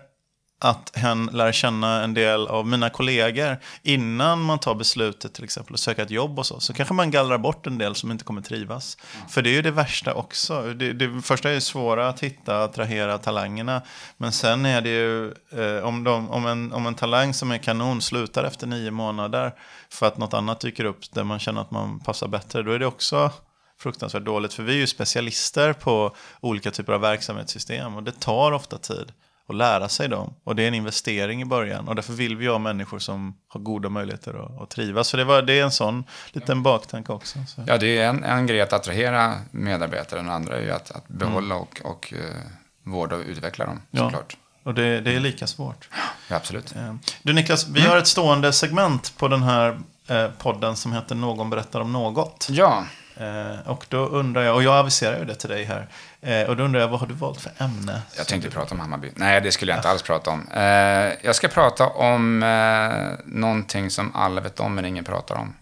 att 0.60 0.92
hen 0.96 1.30
lär 1.34 1.52
känna 1.52 2.04
en 2.04 2.14
del 2.14 2.48
av 2.48 2.68
mina 2.68 2.90
kollegor 2.90 3.58
innan 3.84 4.42
man 4.42 4.60
tar 4.60 4.76
beslutet 4.76 5.34
till 5.34 5.44
exempel 5.44 5.74
att 5.74 5.80
söka 5.80 6.02
ett 6.02 6.12
jobb 6.12 6.40
och 6.40 6.46
så. 6.46 6.60
Så 6.60 6.74
kanske 6.74 6.94
man 6.94 7.12
gallrar 7.12 7.38
bort 7.38 7.68
en 7.68 7.78
del 7.78 7.96
som 7.96 8.12
inte 8.12 8.24
kommer 8.24 8.42
trivas. 8.42 8.98
Mm. 9.16 9.30
För 9.30 9.42
det 9.42 9.50
är 9.50 9.54
ju 9.54 9.62
det 9.62 9.72
värsta 9.72 10.14
också. 10.14 10.74
Det, 10.74 10.94
det 10.94 11.22
första 11.22 11.50
är 11.50 11.54
ju 11.54 11.62
svåra 11.62 12.10
att 12.10 12.20
hitta, 12.20 12.64
attrahera 12.64 13.18
talangerna. 13.18 13.82
Men 14.18 14.32
sen 14.32 14.66
är 14.66 14.82
det 14.82 14.90
ju 14.90 15.28
eh, 15.32 15.84
om, 15.84 16.04
de, 16.04 16.30
om, 16.30 16.46
en, 16.46 16.74
om 16.74 16.88
en 16.88 16.96
talang 16.96 17.34
som 17.34 17.52
är 17.52 17.58
kanon 17.58 18.02
slutar 18.02 18.44
efter 18.44 18.68
nio 18.68 18.92
månader 18.92 19.54
för 19.90 20.06
att 20.06 20.18
något 20.18 20.34
annat 20.34 20.60
dyker 20.60 20.86
upp 20.86 21.14
där 21.14 21.24
man 21.24 21.40
känner 21.40 21.62
att 21.62 21.72
man 21.72 22.00
passar 22.00 22.28
bättre. 22.28 22.64
Då 22.64 22.72
är 22.72 22.80
det 22.80 22.86
också 22.86 23.32
fruktansvärt 23.80 24.26
dåligt. 24.26 24.54
För 24.54 24.64
vi 24.64 24.74
är 24.74 24.78
ju 24.78 24.88
specialister 24.88 25.74
på 25.74 26.16
olika 26.42 26.72
typer 26.72 26.94
av 26.94 27.02
verksamhetssystem 27.02 27.96
och 27.96 28.04
det 28.04 28.20
tar 28.20 28.52
ofta 28.52 28.78
tid 28.78 29.12
och 29.48 29.54
lära 29.54 29.90
sig 29.90 30.10
dem. 30.10 30.34
Och 30.44 30.56
det 30.56 30.64
är 30.64 30.68
en 30.68 30.74
investering 30.74 31.42
i 31.42 31.46
början. 31.46 31.88
Och 31.88 31.96
därför 31.96 32.14
vill 32.14 32.36
vi 32.36 32.48
ha 32.48 32.58
människor 32.60 33.00
som 33.00 33.38
har 33.48 33.60
goda 33.60 33.90
möjligheter 33.90 34.46
att, 34.46 34.62
att 34.62 34.70
trivas. 34.70 35.08
Så 35.08 35.18
det, 35.18 35.24
var, 35.24 35.42
det 35.42 35.60
är 35.60 35.64
en 35.64 35.72
sån 35.72 36.04
liten 36.32 36.64
baktanke 36.64 37.12
också. 37.12 37.40
Så. 37.48 37.64
Ja, 37.68 37.78
det 37.78 37.98
är 37.98 38.10
en, 38.10 38.24
en 38.24 38.48
grej 38.48 38.62
att 38.62 38.74
attrahera 38.74 39.34
medarbetare. 39.52 40.20
Den 40.20 40.30
andra 40.30 40.58
är 40.58 40.62
ju 40.62 40.72
att, 40.72 40.92
att 40.92 41.08
behålla 41.08 41.56
mm. 41.56 41.58
och, 41.58 41.82
och 41.84 42.14
uh, 42.16 42.20
vårda 42.84 43.16
och 43.16 43.24
utveckla 43.26 43.66
dem, 43.66 43.82
såklart. 43.92 44.38
Och 44.64 44.74
det, 44.74 45.02
det, 45.02 45.16
är 45.16 45.20
lika 45.20 45.48
svårt. 45.48 45.90
Ja, 46.30 46.36
absolut. 46.36 46.76
Eh, 46.76 46.96
du 47.24 47.34
Niklas, 47.34 47.68
vi 47.68 47.80
mm. 47.80 47.92
har 47.92 47.98
ett 47.98 48.08
stående 48.08 48.54
segment 48.54 49.14
på 49.18 49.28
den 49.28 49.44
här 49.44 49.80
eh, 50.08 50.28
podden 50.38 50.76
som 50.76 50.94
heter 50.94 51.16
Någon 51.16 51.50
berättar 51.50 51.80
om 51.80 51.94
något. 51.94 52.48
Ja. 52.52 52.86
Eh, 53.20 53.70
och 53.70 53.86
då 53.90 53.98
undrar 53.98 54.44
jag, 54.44 54.56
och 54.56 54.64
jag 54.64 54.76
aviserar 54.76 55.20
ju 55.20 55.26
det 55.26 55.36
till 55.36 55.50
dig 55.50 55.64
här. 55.64 55.88
Eh, 56.22 56.50
och 56.50 56.58
då 56.58 56.64
undrar 56.64 56.82
jag, 56.82 56.88
vad 56.88 57.00
har 57.00 57.08
du 57.08 57.14
valt 57.14 57.42
för 57.42 57.52
ämne? 57.58 58.02
Jag 58.18 58.28
tänkte 58.28 58.50
prata 58.50 58.74
om 58.74 58.80
Hammarby. 58.80 59.12
Nej, 59.16 59.42
det 59.42 59.52
skulle 59.52 59.72
jag 59.72 59.80
inte 59.80 59.90
alls 59.90 60.02
prata 60.02 60.32
om. 60.32 60.48
Eh, 60.52 61.14
jag 61.22 61.36
ska 61.36 61.48
prata 61.48 61.88
om 61.88 62.44
eh, 62.44 63.26
någonting 63.26 63.90
som 63.90 64.16
alla 64.16 64.42
vet 64.42 64.60
om, 64.60 64.76
men 64.76 64.86
ingen 64.86 65.04
pratar 65.04 65.36
om. 65.36 65.56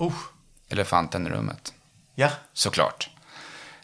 Uh. 0.00 0.12
Elefanten 0.68 1.26
i 1.26 1.30
rummet. 1.30 1.74
Ja. 2.14 2.30
Såklart. 2.52 3.10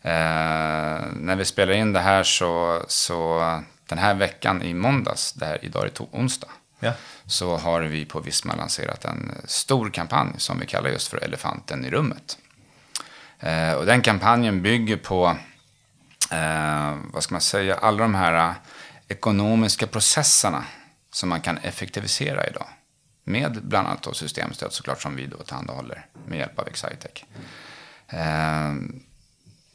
När 0.02 1.36
vi 1.36 1.44
spelar 1.44 1.72
in 1.72 1.92
det 1.92 2.00
här 2.00 2.22
så, 2.22 2.82
så 2.88 3.40
den 3.86 3.98
här 3.98 4.14
veckan 4.14 4.62
i 4.62 4.74
måndags, 4.74 5.32
det 5.32 5.46
här 5.46 5.64
idag 5.64 5.82
är 5.82 5.86
det 5.86 6.00
onsdag, 6.00 6.48
ja. 6.80 6.92
så 7.26 7.56
har 7.56 7.80
vi 7.80 8.04
på 8.04 8.20
Visma 8.20 8.54
lanserat 8.54 9.04
en 9.04 9.32
stor 9.44 9.90
kampanj 9.90 10.32
som 10.36 10.60
vi 10.60 10.66
kallar 10.66 10.90
just 10.90 11.08
för 11.08 11.24
Elefanten 11.24 11.84
i 11.84 11.90
rummet. 11.90 12.38
Eh, 13.42 13.72
och 13.72 13.86
den 13.86 14.02
kampanjen 14.02 14.62
bygger 14.62 14.96
på, 14.96 15.36
eh, 16.30 16.96
vad 17.12 17.22
ska 17.22 17.34
man 17.34 17.40
säga, 17.40 17.74
alla 17.74 17.98
de 17.98 18.14
här 18.14 18.48
eh, 18.48 18.54
ekonomiska 19.08 19.86
processerna 19.86 20.64
som 21.12 21.28
man 21.28 21.40
kan 21.40 21.58
effektivisera 21.58 22.46
idag. 22.46 22.66
Med 23.24 23.58
bland 23.62 23.88
annat 23.88 24.02
då 24.02 24.12
systemstöd 24.12 24.72
såklart 24.72 25.02
som 25.02 25.16
vi 25.16 25.26
då 25.26 25.36
tillhandahåller 25.36 26.06
med 26.26 26.38
hjälp 26.38 26.58
av 26.58 26.68
Excitec. 26.68 27.24
Eh, 28.08 28.72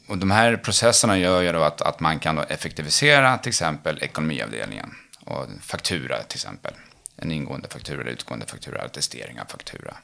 och 0.08 0.18
de 0.18 0.32
här 0.32 0.58
processerna 0.58 1.18
gör 1.18 1.42
ju 1.42 1.52
då 1.52 1.64
att, 1.64 1.82
att 1.82 2.00
man 2.00 2.20
kan 2.20 2.36
då 2.36 2.42
effektivisera 2.42 3.38
till 3.38 3.50
exempel 3.50 4.04
ekonomiavdelningen 4.04 4.96
och 5.26 5.46
faktura 5.62 6.24
till 6.24 6.38
exempel. 6.38 6.74
En 7.16 7.32
ingående 7.32 7.68
faktura, 7.68 8.10
utgående 8.10 8.46
faktura, 8.46 8.82
attestering 8.82 9.42
av 9.42 9.46
faktura. 9.46 9.98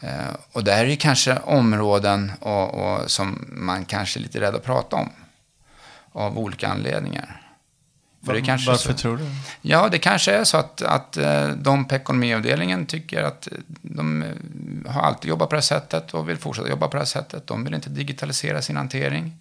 Eh, 0.00 0.34
och 0.52 0.64
det 0.64 0.72
här 0.72 0.84
är 0.84 0.88
ju 0.88 0.96
kanske 0.96 1.38
områden 1.38 2.32
och, 2.40 2.74
och 2.74 3.10
som 3.10 3.48
man 3.48 3.84
kanske 3.84 4.18
är 4.18 4.22
lite 4.22 4.40
rädd 4.40 4.54
att 4.54 4.64
prata 4.64 4.96
om. 4.96 5.10
Av 6.12 6.38
olika 6.38 6.68
anledningar. 6.68 7.40
Var, 8.22 8.34
varför 8.66 8.74
så, 8.74 8.92
tror 8.92 9.16
du? 9.16 9.24
Ja, 9.62 9.88
det 9.88 9.98
kanske 9.98 10.32
är 10.32 10.44
så 10.44 10.56
att, 10.56 10.82
att 10.82 11.16
eh, 11.16 11.48
de 11.48 11.84
på 11.84 11.94
ekonomiavdelningen 11.94 12.86
tycker 12.86 13.22
att 13.22 13.48
de 13.82 14.22
eh, 14.22 14.92
har 14.92 15.00
alltid 15.02 15.28
jobbat 15.28 15.48
på 15.48 15.54
det 15.54 15.60
här 15.60 15.62
sättet 15.62 16.14
och 16.14 16.28
vill 16.28 16.36
fortsätta 16.36 16.68
jobba 16.68 16.88
på 16.88 16.92
det 16.92 17.00
här 17.00 17.06
sättet. 17.06 17.46
De 17.46 17.64
vill 17.64 17.74
inte 17.74 17.90
digitalisera 17.90 18.62
sin 18.62 18.76
hantering. 18.76 19.36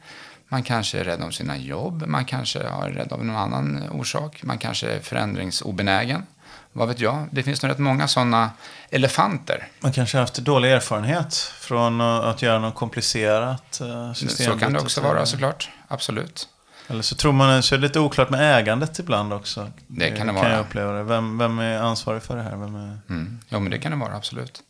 Man 0.47 0.63
kanske 0.63 0.99
är 0.99 1.03
rädd 1.03 1.21
om 1.21 1.31
sina 1.31 1.57
jobb, 1.57 2.03
man 2.07 2.25
kanske 2.25 2.59
är 2.59 2.91
rädd 2.91 3.11
av 3.11 3.25
någon 3.25 3.35
annan 3.35 3.83
orsak, 3.91 4.43
man 4.43 4.57
kanske 4.57 4.87
är 4.87 4.99
förändringsobenägen. 4.99 6.25
Vad 6.73 6.87
vet 6.87 6.99
jag? 6.99 7.27
Det 7.31 7.43
finns 7.43 7.63
nog 7.63 7.71
rätt 7.71 7.77
många 7.77 8.07
sådana 8.07 8.51
elefanter. 8.89 9.67
Man 9.79 9.91
kanske 9.91 10.17
har 10.17 10.21
haft 10.21 10.35
dålig 10.35 10.71
erfarenhet 10.71 11.33
från 11.59 12.01
att 12.01 12.41
göra 12.41 12.59
något 12.59 12.75
komplicerat 12.75 13.81
eh, 13.81 14.13
system. 14.13 14.53
Så 14.53 14.59
kan 14.59 14.73
det 14.73 14.79
också 14.79 15.01
vara 15.01 15.25
såklart, 15.25 15.69
absolut. 15.87 16.47
Eller 16.87 17.01
så 17.01 17.15
tror 17.15 17.31
man 17.31 17.63
så 17.63 17.75
är 17.75 17.79
det 17.79 17.87
lite 17.87 17.99
oklart 17.99 18.29
med 18.29 18.59
ägandet 18.59 18.99
ibland 18.99 19.33
också. 19.33 19.71
Det 19.87 20.09
kan 20.11 20.27
det 20.27 20.33
vara. 20.33 20.43
Kan 20.43 20.51
jag 20.51 20.61
uppleva 20.61 20.91
det. 20.91 21.03
Vem, 21.03 21.37
vem 21.37 21.59
är 21.59 21.77
ansvarig 21.77 22.23
för 22.23 22.35
det 22.37 22.43
här? 22.43 22.55
Vem 22.55 22.75
är... 22.75 22.99
mm. 23.09 23.39
Ja, 23.49 23.59
men 23.59 23.71
det 23.71 23.77
kan 23.77 23.91
det 23.91 23.97
vara, 23.97 24.15
absolut. 24.15 24.61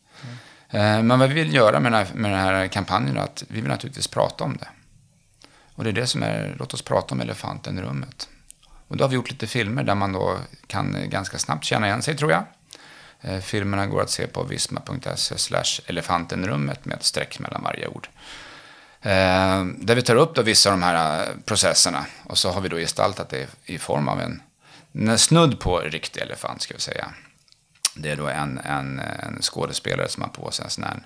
Mm. 0.70 1.06
Men 1.06 1.18
vad 1.18 1.28
vi 1.28 1.34
vill 1.34 1.54
göra 1.54 1.80
med 1.80 1.92
den, 1.92 2.06
här, 2.06 2.14
med 2.14 2.30
den 2.30 2.40
här 2.40 2.68
kampanjen 2.68 3.16
är 3.16 3.20
att 3.20 3.44
vi 3.48 3.60
vill 3.60 3.70
naturligtvis 3.70 4.08
prata 4.08 4.44
om 4.44 4.56
det. 4.56 4.68
Och 5.74 5.84
det 5.84 5.90
är 5.90 5.94
det 5.94 6.06
som 6.06 6.22
är, 6.22 6.56
låt 6.58 6.74
oss 6.74 6.82
prata 6.82 7.14
om 7.14 7.20
elefanten 7.20 7.78
i 7.78 7.82
rummet. 7.82 8.28
Och 8.90 8.96
då 8.96 9.04
har 9.04 9.08
vi 9.08 9.14
gjort 9.14 9.30
lite 9.30 9.46
filmer 9.46 9.82
där 9.82 9.94
man 9.94 10.12
då 10.12 10.38
kan 10.66 10.94
eh, 10.94 11.06
ganska 11.06 11.38
snabbt 11.38 11.64
känna 11.64 11.86
igen 11.86 12.02
sig, 12.02 12.16
tror 12.16 12.30
jag. 12.30 12.44
Eh, 13.20 13.40
filmerna 13.40 13.86
går 13.86 14.02
att 14.02 14.10
se 14.10 14.26
på 14.26 14.42
visma.se 14.42 15.38
slash 15.38 15.80
elefantenrummet 15.86 16.84
med 16.84 16.96
ett 16.96 17.04
streck 17.04 17.38
mellan 17.38 17.62
varje 17.62 17.86
ord. 17.86 18.08
Eh, 19.02 19.64
där 19.64 19.94
vi 19.94 20.02
tar 20.02 20.16
upp 20.16 20.34
då 20.34 20.42
vissa 20.42 20.70
av 20.70 20.78
de 20.78 20.82
här 20.82 21.28
processerna 21.44 22.06
och 22.24 22.38
så 22.38 22.50
har 22.50 22.60
vi 22.60 22.68
då 22.68 22.76
gestaltat 22.76 23.28
det 23.28 23.48
i 23.64 23.78
form 23.78 24.08
av 24.08 24.20
en, 24.20 24.42
en 24.92 25.18
snudd 25.18 25.60
på 25.60 25.78
riktig 25.78 26.20
elefant, 26.20 26.62
ska 26.62 26.74
vi 26.74 26.80
säga. 26.80 27.06
Det 27.94 28.10
är 28.10 28.16
då 28.16 28.28
en, 28.28 28.58
en, 28.58 28.98
en 28.98 29.38
skådespelare 29.42 30.08
som 30.08 30.22
har 30.22 30.30
på 30.30 30.50
sig 30.50 30.64
en 30.64 30.70
sån 30.70 30.84
här 30.84 31.02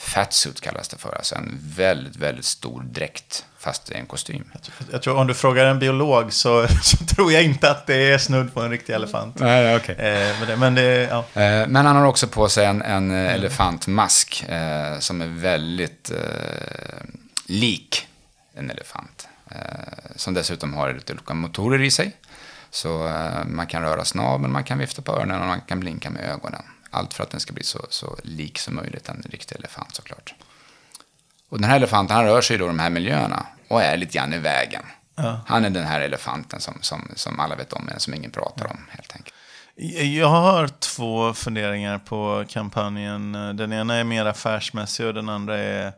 Fatsuit 0.00 0.60
kallas 0.60 0.88
det 0.88 0.96
för, 0.96 1.16
alltså 1.16 1.34
en 1.34 1.58
väldigt, 1.62 2.16
väldigt 2.16 2.44
stor 2.44 2.82
dräkt, 2.82 3.44
fast 3.58 3.90
i 3.90 3.94
en 3.94 4.06
kostym. 4.06 4.44
Jag 4.52 4.62
tror, 4.62 4.88
jag 4.92 5.02
tror 5.02 5.16
om 5.16 5.26
du 5.26 5.34
frågar 5.34 5.66
en 5.66 5.78
biolog 5.78 6.32
så, 6.32 6.66
så, 6.82 6.96
tror 6.96 7.32
jag 7.32 7.42
inte 7.42 7.70
att 7.70 7.86
det 7.86 8.12
är 8.12 8.18
snudd 8.18 8.54
på 8.54 8.60
en 8.60 8.70
riktig 8.70 8.92
elefant. 8.92 9.38
Nej, 9.38 9.76
okay. 9.76 9.94
Eh, 9.94 10.38
men, 10.38 10.48
det, 10.48 10.56
men, 10.56 10.74
det, 10.74 10.82
ja. 10.82 11.18
eh, 11.18 11.68
men 11.68 11.86
han 11.86 11.96
har 11.96 12.04
också 12.04 12.26
på 12.26 12.48
sig 12.48 12.66
en, 12.66 12.82
en 12.82 13.10
mm. 13.10 13.26
elefantmask 13.26 14.44
eh, 14.48 14.98
som 14.98 15.20
är 15.20 15.26
väldigt 15.26 16.10
eh, 16.10 16.16
lik 17.46 18.06
en 18.54 18.70
elefant. 18.70 19.28
Eh, 19.50 19.58
som 20.16 20.34
dessutom 20.34 20.74
har 20.74 20.92
lite 20.92 21.12
olika 21.12 21.34
motorer 21.34 21.82
i 21.82 21.90
sig. 21.90 22.16
Så 22.70 23.08
eh, 23.08 23.44
man 23.46 23.66
kan 23.66 23.82
röra 23.82 24.04
snabeln, 24.04 24.52
man 24.52 24.64
kan 24.64 24.78
vifta 24.78 25.02
på 25.02 25.12
öronen 25.12 25.40
och 25.40 25.46
man 25.46 25.60
kan 25.60 25.80
blinka 25.80 26.10
med 26.10 26.30
ögonen. 26.30 26.62
Allt 26.90 27.14
för 27.14 27.22
att 27.22 27.30
den 27.30 27.40
ska 27.40 27.52
bli 27.52 27.64
så, 27.64 27.86
så 27.90 28.16
lik 28.24 28.58
som 28.58 28.74
möjligt 28.74 29.08
en 29.08 29.22
riktig 29.30 29.56
elefant 29.56 29.94
såklart. 29.94 30.34
Och 31.48 31.60
den 31.60 31.70
här 31.70 31.76
elefanten 31.76 32.16
han 32.16 32.24
rör 32.26 32.40
sig 32.40 32.54
i 32.54 32.58
de 32.58 32.78
här 32.78 32.90
miljöerna 32.90 33.46
och 33.68 33.82
är 33.82 33.96
lite 33.96 34.18
grann 34.18 34.34
i 34.34 34.38
vägen. 34.38 34.82
Ja. 35.14 35.40
Han 35.46 35.64
är 35.64 35.70
den 35.70 35.86
här 35.86 36.00
elefanten 36.00 36.60
som, 36.60 36.78
som, 36.80 37.10
som 37.16 37.40
alla 37.40 37.56
vet 37.56 37.72
om 37.72 37.84
men 37.84 38.00
som 38.00 38.14
ingen 38.14 38.30
pratar 38.30 38.66
om 38.66 38.86
helt 38.90 39.12
enkelt. 39.16 39.34
Jag 40.16 40.28
har 40.28 40.68
två 40.68 41.34
funderingar 41.34 41.98
på 41.98 42.44
kampanjen. 42.48 43.32
Den 43.32 43.72
ena 43.72 43.94
är 43.94 44.04
mer 44.04 44.26
affärsmässig 44.26 45.06
och 45.06 45.14
den 45.14 45.28
andra 45.28 45.58
är 45.58 45.92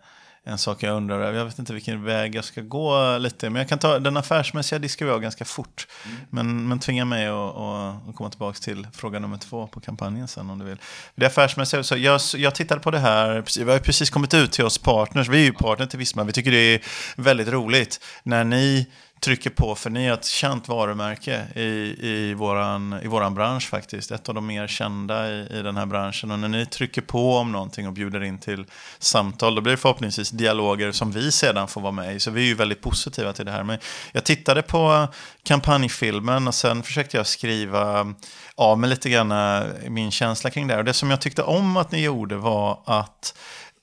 en 0.45 0.59
sak 0.59 0.83
jag 0.83 0.97
undrar 0.97 1.21
över. 1.21 1.39
Jag 1.39 1.45
vet 1.45 1.59
inte 1.59 1.73
vilken 1.73 2.05
väg 2.05 2.35
jag 2.35 2.45
ska 2.45 2.61
gå 2.61 3.19
lite. 3.19 3.51
Men 3.51 3.61
jag 3.61 3.69
kan 3.69 3.79
ta 3.79 3.99
den 3.99 4.17
affärsmässiga 4.17 4.79
diskar 4.79 5.07
vi 5.07 5.13
av 5.13 5.21
ganska 5.21 5.45
fort. 5.45 5.87
Mm. 6.05 6.17
Men, 6.31 6.69
men 6.69 6.79
tvinga 6.79 7.05
mig 7.05 7.27
att, 7.27 8.17
komma 8.17 8.31
tillbaka 8.31 8.59
till 8.59 8.87
fråga 8.93 9.19
nummer 9.19 9.37
två 9.37 9.67
på 9.67 9.81
kampanjen 9.81 10.29
sen 10.29 10.51
om 10.51 10.59
du 10.59 10.65
vill. 10.65 10.79
Det 11.15 11.27
affärsmässiga, 11.27 11.83
så 11.83 11.97
jag, 11.97 12.21
jag 12.37 12.55
tittade 12.55 12.81
på 12.81 12.91
det 12.91 12.99
här, 12.99 13.45
vi 13.65 13.73
har 13.73 13.79
precis 13.79 14.11
kommit 14.11 14.35
ut 14.35 14.53
till 14.53 14.65
oss 14.65 14.79
partners. 14.79 15.29
Vi 15.29 15.41
är 15.41 15.45
ju 15.45 15.53
partner 15.53 15.87
till 15.87 15.99
Visma. 15.99 16.25
Vi 16.25 16.33
tycker 16.33 16.51
det 16.51 16.75
är 16.75 16.81
väldigt 17.17 17.49
roligt 17.49 18.01
när 18.23 18.45
ni 18.45 18.87
trycker 19.23 19.51
på, 19.51 19.75
för 19.75 19.91
ni 19.91 20.07
är 20.07 20.13
ett 20.13 20.25
känt 20.25 20.69
varumärke 20.69 21.47
i, 21.55 21.97
i, 22.09 22.35
våran, 22.35 23.01
i 23.03 23.07
våran 23.07 23.35
bransch 23.35 23.69
faktiskt. 23.69 24.11
Ett 24.11 24.29
av 24.29 24.35
de 24.35 24.47
mer 24.47 24.67
kända 24.67 25.31
i, 25.31 25.59
i 25.59 25.63
den 25.63 25.77
här 25.77 25.87
branschen. 25.87 26.31
Och 26.31 26.39
när 26.39 26.49
ni 26.49 26.67
trycker 26.67 27.03
på 27.03 27.37
om 27.37 27.53
någonting 27.53 27.87
och 27.87 27.93
bjuder 27.93 28.23
in 28.23 28.39
till 28.39 28.65
samtal, 28.99 29.55
då 29.55 29.61
blir 29.61 29.71
det 29.71 29.77
förhoppningsvis 29.77 30.31
dialoger 30.31 30.93
som 30.93 31.13
vi 31.13 31.33
sedan 31.33 31.69
får 31.69 31.81
vara 31.81 31.93
med 31.93 32.17
i. 32.17 32.21
Så 32.21 32.31
vi 32.31 32.41
är 32.41 32.47
ju 32.47 32.55
väldigt 32.55 32.81
positiva 32.81 33.33
till 33.33 33.47
det 33.47 33.53
här. 33.53 33.65
Men 33.65 33.79
jag 34.13 34.25
tittade 34.25 34.63
på 34.63 35.09
kampanjfilmen 35.43 36.49
och 36.49 36.55
sen 36.55 36.83
försökte 36.83 37.17
jag 37.17 37.27
skriva 37.27 38.15
av 38.55 38.79
mig 38.79 38.91
lite 38.91 39.11
grann 39.11 39.33
eh, 39.33 39.91
min 39.91 40.11
känsla 40.11 40.51
kring 40.51 40.67
det 40.67 40.75
här. 40.75 40.79
Och 40.79 40.85
det 40.85 40.95
som 40.95 41.11
jag 41.11 41.21
tyckte 41.21 41.43
om 41.43 41.77
att 41.77 41.93
ni 41.93 42.05
gjorde 42.05 42.37
var 42.37 42.83
att 42.87 43.35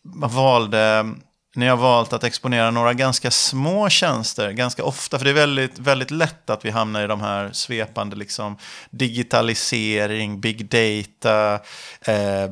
man 0.03 0.29
valde 0.29 1.13
ni 1.59 1.67
har 1.67 1.77
valt 1.77 2.13
att 2.13 2.23
exponera 2.23 2.71
några 2.71 2.93
ganska 2.93 3.31
små 3.31 3.89
tjänster 3.89 4.51
ganska 4.51 4.83
ofta. 4.83 5.17
För 5.17 5.25
det 5.25 5.31
är 5.31 5.35
väldigt, 5.35 5.79
väldigt 5.79 6.11
lätt 6.11 6.49
att 6.49 6.65
vi 6.65 6.69
hamnar 6.69 7.03
i 7.03 7.07
de 7.07 7.21
här 7.21 7.49
svepande 7.53 8.15
liksom, 8.15 8.57
digitalisering, 8.89 10.41
big 10.41 10.69
data, 10.69 11.53
eh, 12.01 12.51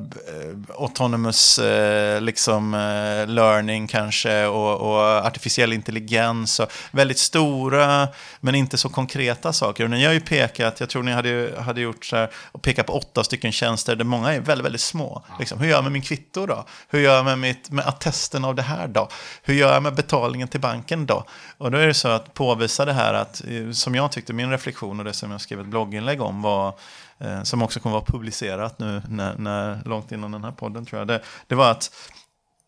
autonomous 0.77 1.59
eh, 1.59 2.21
liksom, 2.21 2.73
eh, 2.73 3.27
learning 3.27 3.87
kanske 3.87 4.45
och, 4.45 4.91
och, 4.91 5.25
artificiell 5.25 5.73
intelligens. 5.73 6.59
Och 6.59 6.71
väldigt 6.91 7.19
stora 7.19 8.07
men 8.39 8.55
inte 8.55 8.77
så 8.77 8.89
konkreta 8.89 9.53
saker. 9.53 9.83
Och 9.83 9.89
ni 9.89 10.05
har 10.05 10.13
ju 10.13 10.19
pekat, 10.19 10.79
jag 10.79 10.89
tror 10.89 11.03
ni 11.03 11.11
hade, 11.11 11.53
hade 11.59 11.81
gjort 11.81 12.05
så 12.05 12.15
här, 12.15 12.29
och 12.51 12.61
pekat 12.61 12.85
på 12.85 12.93
åtta 12.93 13.23
stycken 13.23 13.51
tjänster 13.51 13.95
där 13.95 14.05
många 14.05 14.33
är 14.33 14.39
väldigt, 14.39 14.65
väldigt 14.65 14.81
små. 14.81 15.23
Liksom, 15.39 15.59
hur 15.59 15.67
gör 15.67 15.75
jag 15.75 15.83
med 15.83 15.91
min 15.91 16.01
kvitto 16.01 16.45
då? 16.45 16.65
Hur 16.89 16.99
gör 16.99 17.15
jag 17.15 17.25
med, 17.25 17.39
mitt, 17.39 17.71
med 17.71 17.87
attesten 17.87 18.45
av 18.45 18.55
det 18.55 18.61
här 18.61 18.87
då? 18.97 19.09
Hur 19.43 19.53
gör 19.53 19.73
jag 19.73 19.83
med 19.83 19.95
betalningen 19.95 20.47
till 20.47 20.59
banken 20.59 21.05
då? 21.05 21.25
Och 21.57 21.71
då 21.71 21.77
är 21.77 21.87
det 21.87 21.93
så 21.93 22.07
att 22.07 22.33
påvisa 22.33 22.85
det 22.85 22.93
här 22.93 23.13
att, 23.13 23.43
eh, 23.47 23.71
som 23.71 23.95
jag 23.95 24.11
tyckte, 24.11 24.33
min 24.33 24.51
reflektion 24.51 24.99
och 24.99 25.05
det 25.05 25.13
som 25.13 25.31
jag 25.31 25.41
skrev 25.41 25.59
ett 25.59 25.67
blogginlägg 25.67 26.21
om 26.21 26.41
var 26.41 26.73
eh, 27.19 27.43
som 27.43 27.61
också 27.61 27.79
kommer 27.79 27.97
att 27.97 28.09
vara 28.09 28.19
publicerat 28.19 28.79
nu 28.79 29.01
när, 29.09 29.35
när, 29.37 29.81
långt 29.85 30.11
innan 30.11 30.31
den 30.31 30.43
här 30.43 30.51
podden 30.51 30.85
tror 30.85 30.99
jag. 30.99 31.07
Det, 31.07 31.21
det 31.47 31.55
var 31.55 31.71
att, 31.71 31.91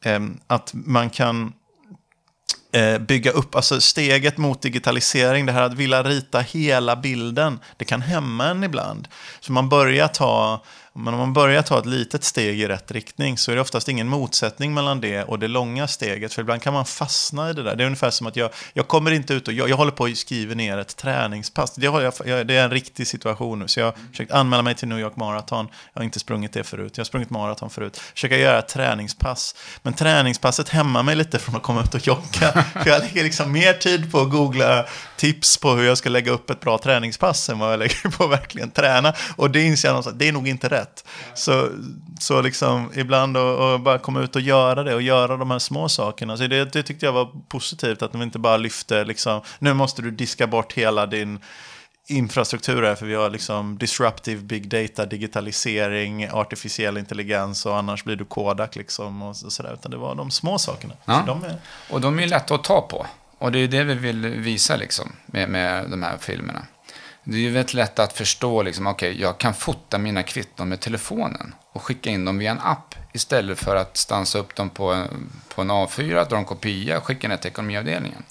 ehm, 0.05 0.39
att 0.47 0.71
man 0.73 1.09
kan 1.09 1.53
eh, 2.71 2.99
bygga 2.99 3.31
upp, 3.31 3.55
alltså 3.55 3.81
steget 3.81 4.37
mot 4.37 4.61
digitalisering, 4.61 5.45
det 5.45 5.51
här 5.51 5.61
att 5.61 5.73
vilja 5.73 6.03
rita 6.03 6.39
hela 6.39 6.95
bilden, 6.95 7.59
det 7.77 7.85
kan 7.85 8.01
hämma 8.01 8.45
en 8.45 8.63
ibland. 8.63 9.07
Så 9.39 9.51
man 9.51 9.69
börjar 9.69 10.07
ta 10.07 10.63
men 10.99 11.13
om 11.13 11.19
man 11.19 11.33
börjar 11.33 11.61
ta 11.61 11.79
ett 11.79 11.85
litet 11.85 12.23
steg 12.23 12.59
i 12.59 12.67
rätt 12.67 12.91
riktning 12.91 13.37
så 13.37 13.51
är 13.51 13.55
det 13.55 13.61
oftast 13.61 13.89
ingen 13.89 14.07
motsättning 14.07 14.73
mellan 14.73 15.01
det 15.01 15.23
och 15.23 15.39
det 15.39 15.47
långa 15.47 15.87
steget. 15.87 16.33
För 16.33 16.41
ibland 16.41 16.61
kan 16.61 16.73
man 16.73 16.85
fastna 16.85 17.49
i 17.49 17.53
det 17.53 17.63
där. 17.63 17.75
Det 17.75 17.83
är 17.83 17.85
ungefär 17.85 18.09
som 18.09 18.27
att 18.27 18.35
jag, 18.35 18.49
jag 18.73 18.87
kommer 18.87 19.11
inte 19.11 19.33
ut 19.33 19.47
och 19.47 19.53
jag, 19.53 19.69
jag 19.69 19.77
håller 19.77 19.91
på 19.91 20.05
att 20.05 20.17
skriva 20.17 20.55
ner 20.55 20.77
ett 20.77 20.97
träningspass. 20.97 21.75
Det, 21.75 21.85
jag, 21.85 22.13
jag, 22.25 22.47
det 22.47 22.55
är 22.55 22.63
en 22.63 22.71
riktig 22.71 23.07
situation 23.07 23.59
nu. 23.59 23.67
Så 23.67 23.79
jag 23.79 23.85
har 23.85 23.95
försökt 24.11 24.31
anmäla 24.31 24.63
mig 24.63 24.75
till 24.75 24.87
New 24.87 24.99
York 24.99 25.15
Marathon. 25.15 25.67
Jag 25.93 25.99
har 25.99 26.05
inte 26.05 26.19
sprungit 26.19 26.53
det 26.53 26.63
förut. 26.63 26.97
Jag 26.97 27.01
har 27.01 27.05
sprungit 27.05 27.29
maraton 27.29 27.69
förut. 27.69 27.97
Försöka 27.97 28.37
göra 28.37 28.59
ett 28.59 28.67
träningspass. 28.67 29.55
Men 29.83 29.93
träningspasset 29.93 30.69
hämmar 30.69 31.03
mig 31.03 31.15
lite 31.15 31.39
från 31.39 31.55
att 31.55 31.63
komma 31.63 31.81
ut 31.81 31.93
och 31.93 32.07
jogga. 32.07 32.51
för 32.83 32.89
jag 32.89 32.99
lägger 33.01 33.23
liksom 33.23 33.51
mer 33.51 33.73
tid 33.73 34.11
på 34.11 34.19
att 34.19 34.29
googla 34.29 34.85
tips 35.17 35.57
på 35.57 35.71
hur 35.71 35.83
jag 35.83 35.97
ska 35.97 36.09
lägga 36.09 36.31
upp 36.31 36.49
ett 36.49 36.59
bra 36.59 36.77
träningspass 36.77 37.49
än 37.49 37.59
vad 37.59 37.71
jag 37.71 37.79
lägger 37.79 38.09
på 38.09 38.23
att 38.23 38.31
verkligen 38.31 38.71
träna. 38.71 39.13
Och 39.35 39.51
det 39.51 39.61
inser 39.61 39.87
jag 39.87 39.97
att 39.97 40.19
det 40.19 40.27
är 40.27 40.31
nog 40.31 40.47
inte 40.47 40.69
rätt 40.69 40.88
rätt. 40.89 41.05
Så, 41.33 41.69
så 42.19 42.41
liksom 42.41 42.91
ibland 42.95 43.37
att 43.37 43.81
bara 43.81 43.99
komma 43.99 44.21
ut 44.21 44.35
och 44.35 44.41
göra 44.41 44.83
det 44.83 44.95
och 44.95 45.01
göra 45.01 45.37
de 45.37 45.51
här 45.51 45.59
små 45.59 45.89
sakerna. 45.89 46.37
Så 46.37 46.47
det, 46.47 46.73
det 46.73 46.83
tyckte 46.83 47.05
jag 47.05 47.13
var 47.13 47.29
positivt 47.49 48.01
att 48.01 48.11
de 48.11 48.21
inte 48.21 48.39
bara 48.39 48.57
lyfte 48.57 49.03
liksom, 49.03 49.41
nu 49.59 49.73
måste 49.73 50.01
du 50.01 50.11
diska 50.11 50.47
bort 50.47 50.73
hela 50.73 51.05
din 51.05 51.39
infrastruktur 52.09 52.83
här, 52.83 52.95
för 52.95 53.05
vi 53.05 53.15
har 53.15 53.29
liksom 53.29 53.77
disruptive 53.77 54.41
big 54.41 54.69
data, 54.69 55.05
digitalisering, 55.05 56.29
artificiell 56.31 56.97
intelligens 56.97 57.65
och 57.65 57.77
annars 57.77 58.03
blir 58.03 58.15
du 58.15 58.25
Kodak 58.25 58.75
liksom 58.75 59.21
och 59.21 59.35
sådär. 59.35 59.73
Utan 59.73 59.91
det 59.91 59.97
var 59.97 60.15
de 60.15 60.31
små 60.31 60.59
sakerna. 60.59 60.93
Ja. 61.05 61.23
De 61.27 61.43
är... 61.43 61.55
Och 61.89 62.01
de 62.01 62.19
är 62.19 62.27
lätta 62.27 62.55
att 62.55 62.63
ta 62.63 62.81
på. 62.81 63.05
Och 63.37 63.51
det 63.51 63.59
är 63.59 63.67
det 63.67 63.83
vi 63.83 63.93
vill 63.93 64.27
visa 64.27 64.75
liksom 64.75 65.11
med, 65.25 65.49
med 65.49 65.89
de 65.89 66.03
här 66.03 66.17
filmerna. 66.17 66.61
Det 67.29 67.35
är 67.37 67.41
ju 67.41 67.49
väldigt 67.49 67.73
lätt 67.73 67.99
att 67.99 68.13
förstå, 68.13 68.63
liksom, 68.63 68.87
okej, 68.87 69.09
okay, 69.09 69.21
jag 69.21 69.37
kan 69.37 69.53
fota 69.53 69.97
mina 69.97 70.23
kvitton 70.23 70.69
med 70.69 70.79
telefonen 70.79 71.55
och 71.73 71.81
skicka 71.81 72.09
in 72.09 72.25
dem 72.25 72.37
via 72.37 72.51
en 72.51 72.59
app 72.59 72.95
istället 73.13 73.59
för 73.59 73.75
att 73.75 73.97
stansa 73.97 74.39
upp 74.39 74.55
dem 74.55 74.69
på 74.69 74.93
en, 74.93 75.29
på 75.55 75.61
en 75.61 75.71
A4, 75.71 76.29
dra 76.29 76.37
en 76.37 76.45
kopia 76.45 76.97
och 76.97 77.03
skicka 77.03 77.27
ner 77.27 77.37
till 77.37 77.51
ekonomiavdelningen. 77.51 78.23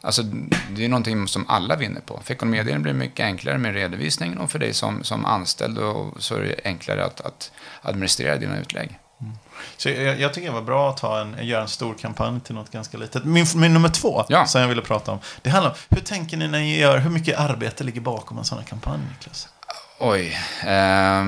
Alltså, 0.00 0.22
det 0.70 0.84
är 0.84 0.88
någonting 0.88 1.28
som 1.28 1.44
alla 1.48 1.76
vinner 1.76 2.00
på. 2.00 2.20
För 2.24 2.34
ekonomiavdelningen 2.34 2.82
blir 2.82 2.92
mycket 2.92 3.24
enklare 3.24 3.58
med 3.58 3.74
redovisningen 3.74 4.38
och 4.38 4.50
för 4.50 4.58
dig 4.58 4.74
som, 4.74 5.04
som 5.04 5.24
anställd 5.24 5.78
och 5.78 6.22
så 6.22 6.34
är 6.34 6.40
det 6.40 6.60
enklare 6.64 7.04
att, 7.04 7.20
att 7.20 7.52
administrera 7.82 8.36
dina 8.36 8.58
utlägg. 8.58 8.98
Mm. 9.22 9.34
Så 9.76 9.88
jag, 9.88 10.20
jag, 10.20 10.34
tycker 10.34 10.48
det 10.48 10.54
var 10.54 10.62
bra 10.62 10.90
att 10.90 10.96
ta 10.96 11.20
en, 11.20 11.46
göra 11.46 11.62
en 11.62 11.68
stor 11.68 11.94
kampanj 11.94 12.40
till 12.40 12.54
något 12.54 12.70
ganska 12.70 12.98
litet. 12.98 13.24
Min, 13.24 13.46
min 13.56 13.74
nummer 13.74 13.88
två, 13.88 14.24
ja. 14.28 14.46
som 14.46 14.60
jag 14.60 14.68
ville 14.68 14.82
prata 14.82 15.12
om, 15.12 15.18
det 15.42 15.50
handlar 15.50 15.70
om 15.70 15.76
hur 15.90 16.00
tänker 16.00 16.36
ni 16.36 16.48
när 16.48 16.58
ni 16.58 16.78
gör, 16.78 16.98
hur 16.98 17.10
mycket 17.10 17.38
arbete 17.38 17.84
ligger 17.84 18.00
bakom 18.00 18.38
en 18.38 18.44
sån 18.44 18.58
här 18.58 18.64
kampanj, 18.64 19.00
Niklas? 19.10 19.48
Oj, 19.98 20.38
eh, 20.60 21.24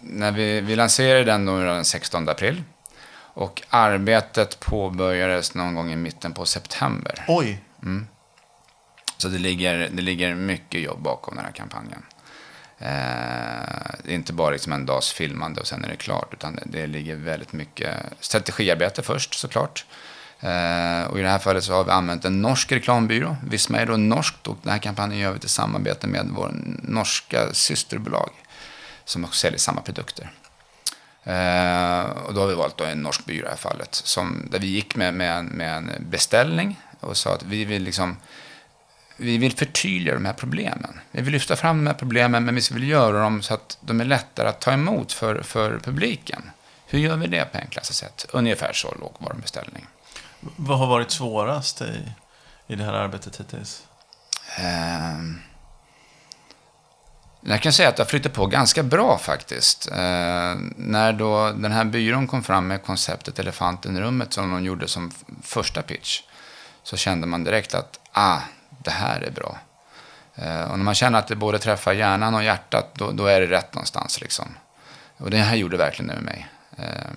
när 0.00 0.32
vi, 0.32 0.60
vi 0.60 0.76
lanserade 0.76 1.24
den 1.24 1.46
då 1.46 1.58
den 1.58 1.84
16 1.84 2.28
april. 2.28 2.62
Och 3.34 3.62
arbetet 3.70 4.60
påbörjades 4.60 5.54
någon 5.54 5.74
gång 5.74 5.92
i 5.92 5.96
mitten 5.96 6.32
på 6.32 6.44
september. 6.44 7.24
Oj! 7.28 7.58
Mm. 7.82 8.06
Så 9.16 9.28
det 9.28 9.38
ligger, 9.38 9.88
det 9.92 10.02
ligger 10.02 10.34
mycket 10.34 10.80
jobb 10.80 11.02
bakom 11.02 11.36
den 11.36 11.44
här 11.44 11.52
kampanjen. 11.52 12.02
Eh, 12.78 13.94
det 14.04 14.10
är 14.10 14.14
inte 14.14 14.32
bara 14.32 14.50
liksom 14.50 14.72
en 14.72 14.86
dags 14.86 15.12
filmande 15.12 15.60
och 15.60 15.66
sen 15.66 15.84
är 15.84 15.88
det 15.88 15.96
klart, 15.96 16.32
utan 16.32 16.54
det, 16.54 16.62
det 16.64 16.86
ligger 16.86 17.16
väldigt 17.16 17.52
mycket 17.52 17.96
strategiarbete 18.20 19.02
först 19.02 19.34
såklart. 19.34 19.84
Eh, 20.40 21.04
och 21.04 21.18
i 21.18 21.22
det 21.22 21.28
här 21.28 21.38
fallet 21.38 21.64
så 21.64 21.72
har 21.72 21.84
vi 21.84 21.90
använt 21.90 22.24
en 22.24 22.42
norsk 22.42 22.72
reklambyrå. 22.72 23.36
Visma 23.46 23.78
är 23.78 23.86
då 23.86 23.96
norskt 23.96 24.46
och 24.46 24.58
den 24.62 24.72
här 24.72 24.78
kampanjen 24.78 25.20
gör 25.20 25.32
vi 25.32 25.38
till 25.38 25.48
samarbete 25.48 26.06
med 26.06 26.28
vår 26.30 26.50
norska 26.82 27.52
systerbolag 27.52 28.30
som 29.04 29.24
också 29.24 29.38
säljer 29.38 29.58
samma 29.58 29.80
produkter. 29.80 30.30
Eh, 31.24 32.10
och 32.26 32.34
då 32.34 32.40
har 32.40 32.46
vi 32.46 32.54
valt 32.54 32.76
då 32.76 32.84
en 32.84 33.02
norsk 33.02 33.24
byrå 33.24 33.38
i 33.38 33.42
det 33.42 33.48
här 33.48 33.56
fallet, 33.56 33.94
som, 33.94 34.48
där 34.50 34.58
vi 34.58 34.66
gick 34.66 34.96
med, 34.96 35.14
med, 35.14 35.44
med 35.44 35.76
en 35.76 35.90
beställning 36.10 36.80
och 37.00 37.16
sa 37.16 37.34
att 37.34 37.42
vi 37.42 37.64
vill 37.64 37.82
liksom 37.82 38.16
vi 39.16 39.38
vill 39.38 39.56
förtydliga 39.56 40.14
de 40.14 40.24
här 40.24 40.32
problemen. 40.32 41.00
Vi 41.10 41.22
vill 41.22 41.32
lyfta 41.32 41.56
fram 41.56 41.84
de 41.84 41.86
här 41.86 41.94
problemen, 41.94 42.44
men 42.44 42.54
vi 42.54 42.60
vill 42.72 42.88
göra 42.88 43.22
dem 43.22 43.42
så 43.42 43.54
att 43.54 43.78
de 43.80 44.00
är 44.00 44.04
lättare 44.04 44.48
att 44.48 44.60
ta 44.60 44.72
emot 44.72 45.12
för, 45.12 45.42
för 45.42 45.78
publiken. 45.78 46.50
Hur 46.86 46.98
gör 46.98 47.16
vi 47.16 47.26
det 47.26 47.52
på 47.52 47.58
enklaste 47.58 47.94
sätt? 47.94 48.26
Ungefär 48.32 48.72
så 48.72 48.94
låg 49.00 49.12
vår 49.18 49.34
beställning. 49.42 49.86
Vad 50.40 50.78
har 50.78 50.86
varit 50.86 51.10
svårast 51.10 51.80
i, 51.80 52.12
i 52.66 52.74
det 52.74 52.84
här 52.84 52.92
arbetet 52.92 53.40
hittills? 53.40 53.82
Eh, 54.58 55.18
jag 57.40 57.62
kan 57.62 57.72
säga 57.72 57.88
att 57.88 57.96
det 57.96 58.02
har 58.02 58.08
flyttat 58.08 58.32
på 58.32 58.46
ganska 58.46 58.82
bra 58.82 59.18
faktiskt. 59.18 59.88
Eh, 59.90 60.54
när 60.76 61.12
då 61.12 61.50
den 61.50 61.72
här 61.72 61.84
byrån 61.84 62.26
kom 62.26 62.42
fram 62.42 62.66
med 62.66 62.84
konceptet 62.84 63.38
Elefanten 63.38 63.96
i 63.96 64.00
rummet 64.00 64.32
som 64.32 64.50
de 64.50 64.64
gjorde 64.64 64.88
som 64.88 65.12
första 65.42 65.82
pitch, 65.82 66.22
så 66.82 66.96
kände 66.96 67.26
man 67.26 67.44
direkt 67.44 67.74
att 67.74 68.00
ah, 68.12 68.38
det 68.84 68.90
här 68.90 69.20
är 69.20 69.30
bra. 69.30 69.58
Eh, 70.34 70.70
och 70.70 70.78
när 70.78 70.84
man 70.84 70.94
känner 70.94 71.18
att 71.18 71.28
det 71.28 71.36
både 71.36 71.58
träffar 71.58 71.92
hjärnan 71.92 72.34
och 72.34 72.44
hjärtat, 72.44 72.94
då, 72.94 73.10
då 73.10 73.26
är 73.26 73.40
det 73.40 73.46
rätt 73.46 73.74
någonstans. 73.74 74.20
Liksom. 74.20 74.48
Och 75.16 75.30
det 75.30 75.36
här 75.36 75.56
gjorde 75.56 75.76
verkligen 75.76 76.08
det 76.08 76.14
med 76.14 76.24
mig. 76.24 76.48
Eh, 76.78 77.10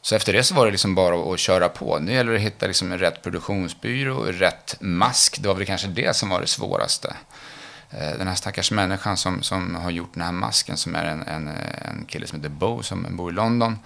så 0.00 0.16
efter 0.16 0.32
det 0.32 0.44
så 0.44 0.54
var 0.54 0.66
det 0.66 0.72
liksom 0.72 0.94
bara 0.94 1.34
att 1.34 1.38
köra 1.38 1.68
på. 1.68 1.98
Nu 1.98 2.12
gäller 2.12 2.32
det 2.32 2.36
att 2.36 2.42
hitta 2.42 2.66
liksom 2.66 2.92
en 2.92 2.98
rätt 2.98 3.22
produktionsbyrå, 3.22 4.24
rätt 4.24 4.76
mask. 4.80 5.38
Det 5.42 5.48
var 5.48 5.54
väl 5.54 5.66
kanske 5.66 5.88
det 5.88 6.16
som 6.16 6.28
var 6.28 6.40
det 6.40 6.46
svåraste. 6.46 7.14
Eh, 7.90 8.18
den 8.18 8.28
här 8.28 8.34
stackars 8.34 8.70
människan 8.70 9.16
som, 9.16 9.42
som 9.42 9.74
har 9.74 9.90
gjort 9.90 10.14
den 10.14 10.22
här 10.22 10.32
masken, 10.32 10.76
som 10.76 10.94
är 10.94 11.04
en, 11.04 11.22
en, 11.22 11.48
en 11.48 12.04
kille 12.08 12.26
som 12.26 12.38
heter 12.38 12.50
Bo, 12.50 12.82
som 12.82 13.16
bor 13.16 13.30
i 13.30 13.34
London. 13.34 13.78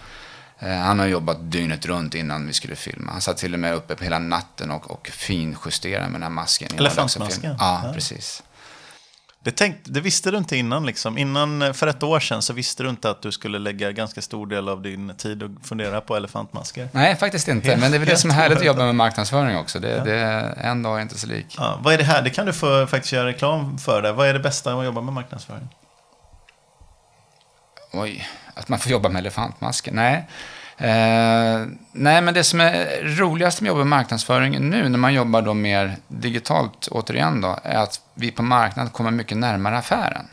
Eh, 0.61 0.77
han 0.77 0.99
har 0.99 1.07
jobbat 1.07 1.37
dygnet 1.41 1.87
runt 1.87 2.15
innan 2.15 2.47
vi 2.47 2.53
skulle 2.53 2.77
filma. 2.77 3.13
Han 3.13 3.21
satt 3.21 3.37
till 3.37 3.55
och 3.55 3.61
med 3.61 3.75
uppe 3.75 3.95
på 3.95 4.05
hela 4.05 4.19
natten 4.19 4.71
och, 4.71 4.91
och 4.91 5.09
finjusterade 5.09 6.05
med 6.05 6.15
den 6.15 6.23
här 6.23 6.31
masken. 6.31 6.69
Elefantmasken? 6.79 7.57
Ja, 7.59 7.83
ja, 7.85 7.93
precis. 7.93 8.43
Det, 9.41 9.51
tänkt, 9.51 9.81
det 9.85 10.01
visste 10.01 10.31
du 10.31 10.39
inte 10.39 10.57
innan 10.57 10.87
liksom. 10.87 11.19
Innan, 11.19 11.63
eh, 11.63 11.73
för 11.73 11.87
ett 11.87 12.03
år 12.03 12.21
sedan 12.21 12.43
så 12.43 12.53
visste 12.53 12.83
du 12.83 12.89
inte 12.89 13.11
att 13.11 13.23
du 13.23 13.33
skulle 13.33 13.59
lägga 13.59 13.93
ganska 13.93 14.23
stor 14.23 14.47
del 14.47 14.69
av 14.69 14.83
din 14.83 15.15
tid 15.17 15.43
och 15.43 15.51
fundera 15.63 16.01
på 16.01 16.17
elefantmasker. 16.17 16.89
Nej, 16.93 17.17
faktiskt 17.17 17.49
inte. 17.49 17.77
Men 17.77 17.91
det 17.91 17.97
är 17.97 17.99
väl 17.99 18.09
det 18.09 18.17
som 18.17 18.31
är 18.31 18.35
härligt 18.35 18.59
att 18.59 18.65
jobba 18.65 18.85
med 18.85 18.95
marknadsföring 18.95 19.57
också. 19.57 19.81
Det, 19.81 19.97
ja. 19.97 20.05
det, 20.05 20.15
en 20.57 20.83
dag 20.83 20.99
är 20.99 21.03
inte 21.03 21.19
så 21.19 21.27
lik. 21.27 21.55
Ja, 21.59 21.79
vad 21.83 21.95
är 21.95 21.99
det 21.99 22.05
här? 22.05 22.23
Det 22.23 22.31
kan 22.31 22.47
du 22.47 22.53
få 22.53 22.87
faktiskt 22.87 23.13
göra 23.13 23.27
reklam 23.27 23.79
för. 23.79 24.03
Det. 24.03 24.13
Vad 24.13 24.29
är 24.29 24.33
det 24.35 24.41
bästa 24.41 24.71
med 24.71 24.79
att 24.79 24.85
jobba 24.85 25.01
med 25.01 25.15
marknadsföring? 25.15 25.69
Oj, 27.93 28.29
att 28.55 28.69
man 28.69 28.79
får 28.79 28.93
jobba 28.93 29.09
med 29.09 29.21
elefantmasker? 29.21 29.93
Nej. 29.93 30.27
Eh, 30.79 31.67
nej, 31.93 32.23
men 32.23 32.35
det 32.35 32.45
som 32.45 32.61
är 32.61 33.03
roligast 33.05 33.61
med 33.61 33.71
att 33.71 33.75
jobba 33.75 33.79
med 33.85 33.99
marknadsföring 33.99 34.71
nu, 34.71 34.89
när 34.89 34.99
man 34.99 35.15
jobbar 35.15 35.43
då 35.43 35.55
mer 35.55 35.97
digitalt, 36.09 36.89
återigen 36.91 37.41
då, 37.41 37.59
är 37.63 37.77
att 37.77 38.01
vi 38.15 38.31
på 38.31 38.43
marknaden 38.43 38.93
kommer 38.93 39.11
mycket 39.11 39.39
närmare 39.39 39.79
affären. 39.79 40.27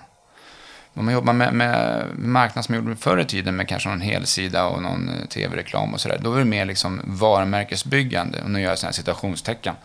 Om 0.94 1.06
man 1.06 1.14
jobbar 1.14 1.34
med, 1.34 1.54
med 1.54 2.04
marknad 2.18 2.66
som 2.66 2.76
man 2.76 2.84
gjorde 2.84 2.96
förr 2.96 3.20
i 3.20 3.26
tiden 3.26 3.56
med 3.56 3.68
kanske 3.68 3.90
någon 3.90 4.02
helsida 4.02 4.66
och 4.66 4.82
någon 4.82 5.10
eh, 5.10 5.26
tv-reklam 5.26 5.94
och 5.94 6.02
sådär, 6.02 6.20
då 6.22 6.34
är 6.34 6.40
det 6.40 6.46
mer 6.46 6.66
liksom 6.66 7.02
varumärkesbyggande, 7.04 8.42
och 8.42 8.50
nu 8.50 8.62
gör 8.62 8.70
jag 8.70 8.80
sådana 8.80 8.90
här 8.90 8.94
citationstecken. 8.94 9.76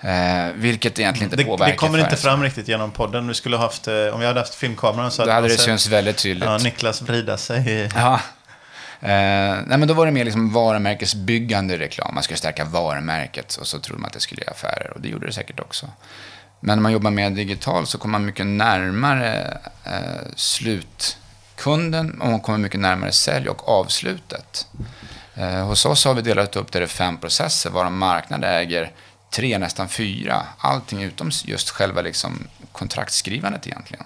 Eh, 0.00 0.52
vilket 0.54 0.98
egentligen 0.98 1.26
inte 1.26 1.36
det, 1.36 1.44
påverkar. 1.44 1.72
Det 1.72 1.78
kommer 1.78 1.98
inte 1.98 2.16
fram 2.16 2.42
riktigt 2.42 2.68
genom 2.68 2.90
podden. 2.90 3.28
Vi 3.28 3.34
skulle 3.34 3.56
haft, 3.56 3.88
eh, 3.88 3.94
om 3.94 4.20
vi 4.20 4.26
hade 4.26 4.40
haft 4.40 4.54
filmkameran 4.54 5.10
så 5.10 5.22
hade, 5.22 5.32
hade 5.32 5.48
det 5.48 5.58
synts 5.58 5.86
väldigt 5.86 6.16
tydligt. 6.16 6.44
Ja, 6.44 6.58
Niklas 6.58 7.02
vrida 7.02 7.36
sig. 7.36 7.88
Ja. 7.94 8.20
Eh, 9.02 9.08
nej, 9.66 9.78
men 9.78 9.88
då 9.88 9.94
var 9.94 10.06
det 10.06 10.12
mer 10.12 10.24
liksom 10.24 10.52
varumärkesbyggande 10.52 11.78
reklam. 11.78 12.14
Man 12.14 12.22
skulle 12.22 12.36
stärka 12.36 12.64
varumärket 12.64 13.56
och 13.56 13.66
så 13.66 13.78
trodde 13.78 14.00
man 14.00 14.06
att 14.06 14.12
det 14.12 14.20
skulle 14.20 14.42
ge 14.42 14.50
affärer. 14.50 14.92
Och 14.94 15.00
det 15.00 15.08
gjorde 15.08 15.26
det 15.26 15.32
säkert 15.32 15.60
också. 15.60 15.86
Men 16.60 16.78
när 16.78 16.82
man 16.82 16.92
jobbar 16.92 17.10
mer 17.10 17.30
digitalt 17.30 17.88
så 17.88 17.98
kommer 17.98 18.12
man 18.12 18.26
mycket 18.26 18.46
närmare 18.46 19.58
eh, 19.84 20.26
slutkunden 20.36 22.20
och 22.20 22.28
man 22.28 22.40
kommer 22.40 22.58
mycket 22.58 22.80
närmare 22.80 23.12
sälj 23.12 23.48
och 23.48 23.68
avslutet. 23.68 24.66
Eh, 25.34 25.66
hos 25.66 25.86
oss 25.86 26.04
har 26.04 26.14
vi 26.14 26.22
delat 26.22 26.56
upp 26.56 26.72
det 26.72 26.82
i 26.82 26.86
fem 26.86 27.18
processer, 27.18 27.70
varav 27.70 27.92
marknad 27.92 28.44
äger 28.44 28.90
tre, 29.30 29.58
nästan 29.58 29.88
fyra. 29.88 30.42
Allting 30.58 31.02
utom 31.02 31.30
just 31.44 31.70
själva 31.70 32.02
liksom 32.02 32.48
kontraktskrivandet 32.72 33.66
egentligen. 33.66 34.04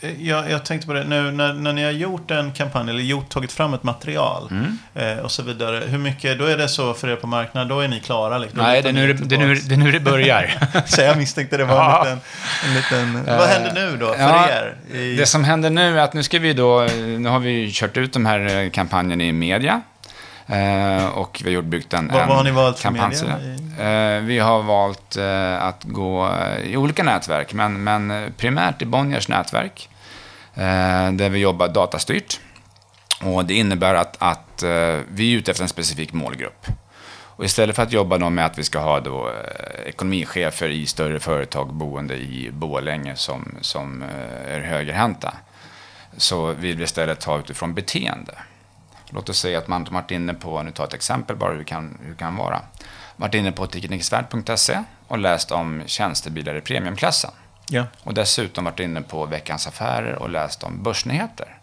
Eh, 0.00 0.22
jag, 0.22 0.50
jag, 0.50 0.64
tänkte 0.64 0.86
på 0.86 0.92
det, 0.92 1.04
nu 1.04 1.30
när, 1.30 1.52
när 1.52 1.72
ni 1.72 1.84
har 1.84 1.90
gjort 1.90 2.30
en 2.30 2.52
kampanj, 2.52 2.90
eller 2.90 3.02
gjort, 3.02 3.28
tagit 3.28 3.52
fram 3.52 3.74
ett 3.74 3.82
material 3.82 4.48
mm. 4.50 4.78
eh, 4.94 5.24
och 5.24 5.30
så 5.30 5.42
vidare. 5.42 5.82
Hur 5.86 5.98
mycket, 5.98 6.38
då 6.38 6.44
är 6.44 6.56
det 6.56 6.68
så 6.68 6.94
för 6.94 7.08
er 7.08 7.16
på 7.16 7.26
marknaden, 7.26 7.68
då 7.68 7.80
är 7.80 7.88
ni 7.88 8.00
klara? 8.00 8.38
Liksom, 8.38 8.60
Nej, 8.60 8.82
det 8.82 8.88
är, 8.88 8.92
nu, 8.92 9.12
det, 9.12 9.36
nu, 9.36 9.54
det 9.54 9.74
är 9.74 9.78
nu 9.78 9.92
det 9.92 10.00
börjar. 10.00 10.54
så 10.86 11.00
jag 11.00 11.16
misstänkte 11.16 11.56
det 11.56 11.64
var 11.64 11.76
ja. 11.76 12.06
en 12.06 12.74
liten... 12.74 12.98
En 13.06 13.14
liten 13.14 13.38
vad 13.38 13.48
händer 13.48 13.72
nu 13.74 13.96
då, 13.96 14.12
för 14.12 14.20
ja, 14.20 14.48
er? 14.48 14.76
I... 14.96 15.16
Det 15.16 15.26
som 15.26 15.44
händer 15.44 15.70
nu 15.70 15.98
är 15.98 16.02
att 16.02 16.14
nu 16.14 16.22
ska 16.22 16.38
vi 16.38 16.52
då, 16.52 16.88
nu 17.18 17.28
har 17.28 17.38
vi 17.38 17.70
kört 17.72 17.96
ut 17.96 18.12
de 18.12 18.26
här 18.26 18.64
eh, 18.64 18.70
kampanjerna 18.70 19.24
i 19.24 19.32
media. 19.32 19.82
Eh, 20.46 21.06
och 21.06 21.42
vi 21.44 21.54
har 21.54 21.62
byggt 21.62 21.94
en, 21.94 22.08
vad, 22.08 22.28
vad 22.28 22.36
har 22.36 22.44
ni 22.44 22.50
valt 22.50 22.78
för 22.78 22.90
media? 22.90 23.38
Eh, 23.82 24.20
vi 24.20 24.38
har 24.38 24.62
valt 24.62 25.16
eh, 25.16 25.62
att 25.62 25.84
gå 25.84 26.28
eh, 26.28 26.58
i 26.58 26.76
olika 26.76 27.02
nätverk, 27.02 27.52
men, 27.52 27.84
men 27.84 28.32
primärt 28.36 28.82
i 28.82 28.86
Bonniers 28.86 29.28
nätverk. 29.28 29.88
Eh, 30.54 31.12
där 31.12 31.28
vi 31.28 31.38
jobbar 31.38 31.68
datastyrt. 31.68 32.40
Och 33.22 33.44
det 33.44 33.54
innebär 33.54 33.94
att, 33.94 34.16
att 34.18 34.62
eh, 34.62 34.98
vi 35.08 35.32
är 35.32 35.38
ute 35.38 35.50
efter 35.50 35.62
en 35.62 35.68
specifik 35.68 36.12
målgrupp. 36.12 36.66
Och 37.36 37.44
istället 37.44 37.76
för 37.76 37.82
att 37.82 37.92
jobba 37.92 38.18
då 38.18 38.30
med 38.30 38.46
att 38.46 38.58
vi 38.58 38.64
ska 38.64 38.78
ha 38.78 39.00
då, 39.00 39.32
ekonomichefer 39.86 40.68
i 40.68 40.86
större 40.86 41.20
företag 41.20 41.74
boende 41.74 42.14
i 42.14 42.50
Bålänge 42.52 43.16
som, 43.16 43.54
som 43.60 44.04
är 44.48 44.60
högerhänta, 44.60 45.34
så 46.16 46.52
vill 46.52 46.76
vi 46.76 46.84
istället 46.84 47.20
ta 47.20 47.38
utifrån 47.38 47.74
beteende. 47.74 48.34
Låt 49.10 49.28
oss 49.28 49.38
säga 49.38 49.58
att 49.58 49.68
man 49.68 49.86
har 49.86 49.94
varit 49.94 50.10
inne 50.10 50.34
på, 50.34 50.62
nu 50.62 50.70
tar 50.70 50.84
jag 50.84 50.88
ett 50.88 50.94
exempel 50.94 51.36
bara 51.36 51.50
hur 51.50 51.58
det 51.58 51.64
kan, 51.64 51.98
hur 52.02 52.10
det 52.10 52.18
kan 52.18 52.36
vara. 52.36 52.60
Varit 53.16 53.34
inne 53.34 53.52
på 53.52 53.66
teknikexpert.se 53.66 54.84
och 55.08 55.18
läst 55.18 55.52
om 55.52 55.82
tjänstebilar 55.86 56.54
i 56.54 56.60
premiumklassen. 56.60 57.30
Ja. 57.68 57.86
Och 58.02 58.14
dessutom 58.14 58.64
varit 58.64 58.80
inne 58.80 59.02
på 59.02 59.26
Veckans 59.26 59.66
Affärer 59.66 60.14
och 60.14 60.30
läst 60.30 60.62
om 60.62 60.82
börsnyheter. 60.82 61.58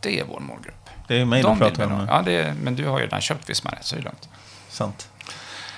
Det 0.00 0.20
är 0.20 0.24
vår 0.24 0.40
målgrupp. 0.40 0.90
Det 1.08 1.20
är 1.20 1.24
mig 1.24 1.42
du 1.42 1.56
pratar 1.56 1.92
om. 1.92 2.06
Ja, 2.08 2.30
är, 2.30 2.54
men 2.62 2.76
du 2.76 2.88
har 2.88 2.98
ju 2.98 3.04
redan 3.04 3.20
köpt 3.20 3.50
Vismaret, 3.50 3.84
så 3.84 3.94
det 3.94 4.00
är 4.00 4.04
lugnt. 4.04 4.28
Sant. 4.68 5.08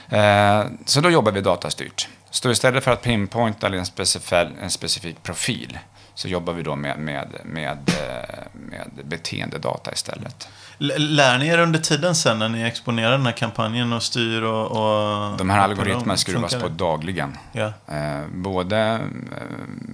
Eh, 0.08 0.64
så 0.84 1.00
då 1.00 1.10
jobbar 1.10 1.32
vi 1.32 1.40
datastyrt. 1.40 2.08
Så 2.30 2.50
istället 2.50 2.84
för 2.84 2.90
att 2.90 3.02
pinpointa 3.02 3.66
en 3.66 3.86
specifik, 3.86 4.48
en 4.62 4.70
specifik 4.70 5.22
profil 5.22 5.78
så 6.14 6.28
jobbar 6.28 6.52
vi 6.52 6.62
då 6.62 6.76
med, 6.76 6.98
med, 6.98 7.28
med, 7.44 7.78
eh, 7.88 8.37
med 8.70 8.90
beteendedata 9.04 9.92
istället. 9.92 10.48
Lär 10.78 11.38
ni 11.38 11.48
er 11.48 11.58
under 11.58 11.78
tiden 11.78 12.14
sen 12.14 12.38
när 12.38 12.48
ni 12.48 12.62
exponerar 12.62 13.10
den 13.10 13.26
här 13.26 13.32
kampanjen 13.32 13.92
och 13.92 14.02
styr 14.02 14.42
och... 14.42 14.66
och 14.66 15.36
de 15.36 15.50
här 15.50 15.58
algoritmerna 15.58 16.16
skruvas 16.16 16.54
på 16.54 16.68
dagligen. 16.68 17.38
Ja. 17.52 17.72
Eh, 17.86 18.26
både 18.32 18.78
eh, 18.78 18.98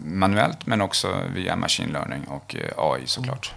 manuellt 0.05 0.67
men 0.67 0.81
också 0.81 1.15
via 1.35 1.57
machine 1.57 1.93
learning 1.93 2.25
och 2.25 2.57
eh, 2.57 2.71
AI 2.77 3.07
såklart. 3.07 3.55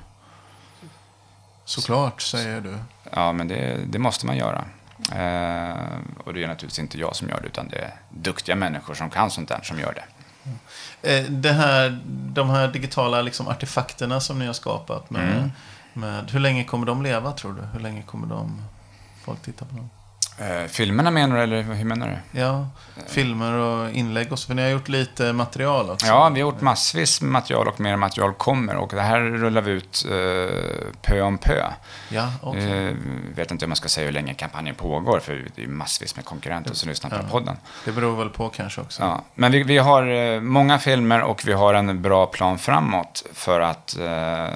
Såklart, 1.65 2.21
säger 2.21 2.61
du. 2.61 2.77
Ja, 3.11 3.31
men 3.31 3.47
det, 3.47 3.77
det 3.87 3.99
måste 3.99 4.25
man 4.25 4.37
göra. 4.37 4.65
Eh, 5.11 5.77
och 6.23 6.33
det 6.33 6.43
är 6.43 6.47
naturligtvis 6.47 6.79
inte 6.79 6.99
jag 6.99 7.15
som 7.15 7.29
gör 7.29 7.41
det, 7.41 7.47
utan 7.47 7.67
det 7.67 7.77
är 7.77 7.93
duktiga 8.09 8.55
människor 8.55 8.93
som 8.93 9.09
kan 9.09 9.31
sånt 9.31 9.49
där 9.49 9.59
som 9.63 9.79
gör 9.79 9.93
det. 9.93 10.03
Eh, 11.01 11.23
det 11.23 11.51
här, 11.51 11.99
de 12.05 12.49
här 12.49 12.67
digitala 12.67 13.21
liksom, 13.21 13.47
artefakterna 13.47 14.19
som 14.19 14.39
ni 14.39 14.45
har 14.45 14.53
skapat, 14.53 15.09
med, 15.09 15.37
mm. 15.37 15.51
med, 15.93 16.31
hur 16.31 16.39
länge 16.39 16.63
kommer 16.63 16.85
de 16.85 17.01
leva 17.01 17.31
tror 17.31 17.53
du? 17.53 17.61
Hur 17.61 17.79
länge 17.79 18.01
kommer 18.01 18.27
de, 18.27 18.61
folk 19.23 19.41
titta 19.41 19.65
på 19.65 19.75
dem? 19.75 19.89
Eh, 20.39 20.67
filmerna 20.67 21.11
menar 21.11 21.35
du, 21.35 21.43
eller 21.43 21.61
hur 21.61 21.85
menar 21.85 22.07
du? 22.07 22.39
Ja, 22.39 22.67
filmer 23.07 23.53
och 23.53 23.91
inlägg 23.91 24.31
och 24.31 24.39
så. 24.39 24.47
För 24.47 24.53
ni 24.53 24.61
har 24.61 24.69
gjort 24.69 24.87
lite 24.87 25.33
material 25.33 25.89
också. 25.89 26.05
Ja, 26.05 26.29
vi 26.29 26.41
har 26.41 26.51
gjort 26.51 26.61
massvis 26.61 27.21
material 27.21 27.67
och 27.67 27.79
mer 27.79 27.95
material 27.95 28.33
kommer. 28.33 28.75
Och 28.75 28.91
det 28.95 29.01
här 29.01 29.19
rullar 29.19 29.61
vi 29.61 29.71
ut 29.71 30.05
eh, 30.05 30.91
pö 31.01 31.21
om 31.21 31.37
pö. 31.37 31.63
Ja, 32.09 32.31
okay. 32.41 32.87
eh, 32.87 32.95
vet 33.35 33.51
inte 33.51 33.65
om 33.65 33.71
jag 33.71 33.77
ska 33.77 33.89
säga 33.89 34.05
hur 34.05 34.13
länge 34.13 34.33
kampanjen 34.33 34.75
pågår, 34.75 35.19
för 35.19 35.45
det 35.55 35.63
är 35.63 35.67
massvis 35.67 36.15
med 36.15 36.25
konkurrenter 36.25 36.73
som 36.73 36.89
lyssnar 36.89 37.09
på 37.09 37.15
ja. 37.15 37.29
podden. 37.31 37.57
Det 37.85 37.91
beror 37.91 38.17
väl 38.17 38.29
på 38.29 38.49
kanske 38.49 38.81
också. 38.81 39.01
Ja, 39.01 39.23
men 39.35 39.51
vi, 39.51 39.63
vi 39.63 39.77
har 39.77 40.07
eh, 40.07 40.41
många 40.41 40.79
filmer 40.79 41.21
och 41.21 41.47
vi 41.47 41.53
har 41.53 41.73
en 41.73 42.01
bra 42.01 42.25
plan 42.25 42.59
framåt 42.59 43.25
för 43.33 43.59
att 43.59 43.97
eh, 43.97 44.47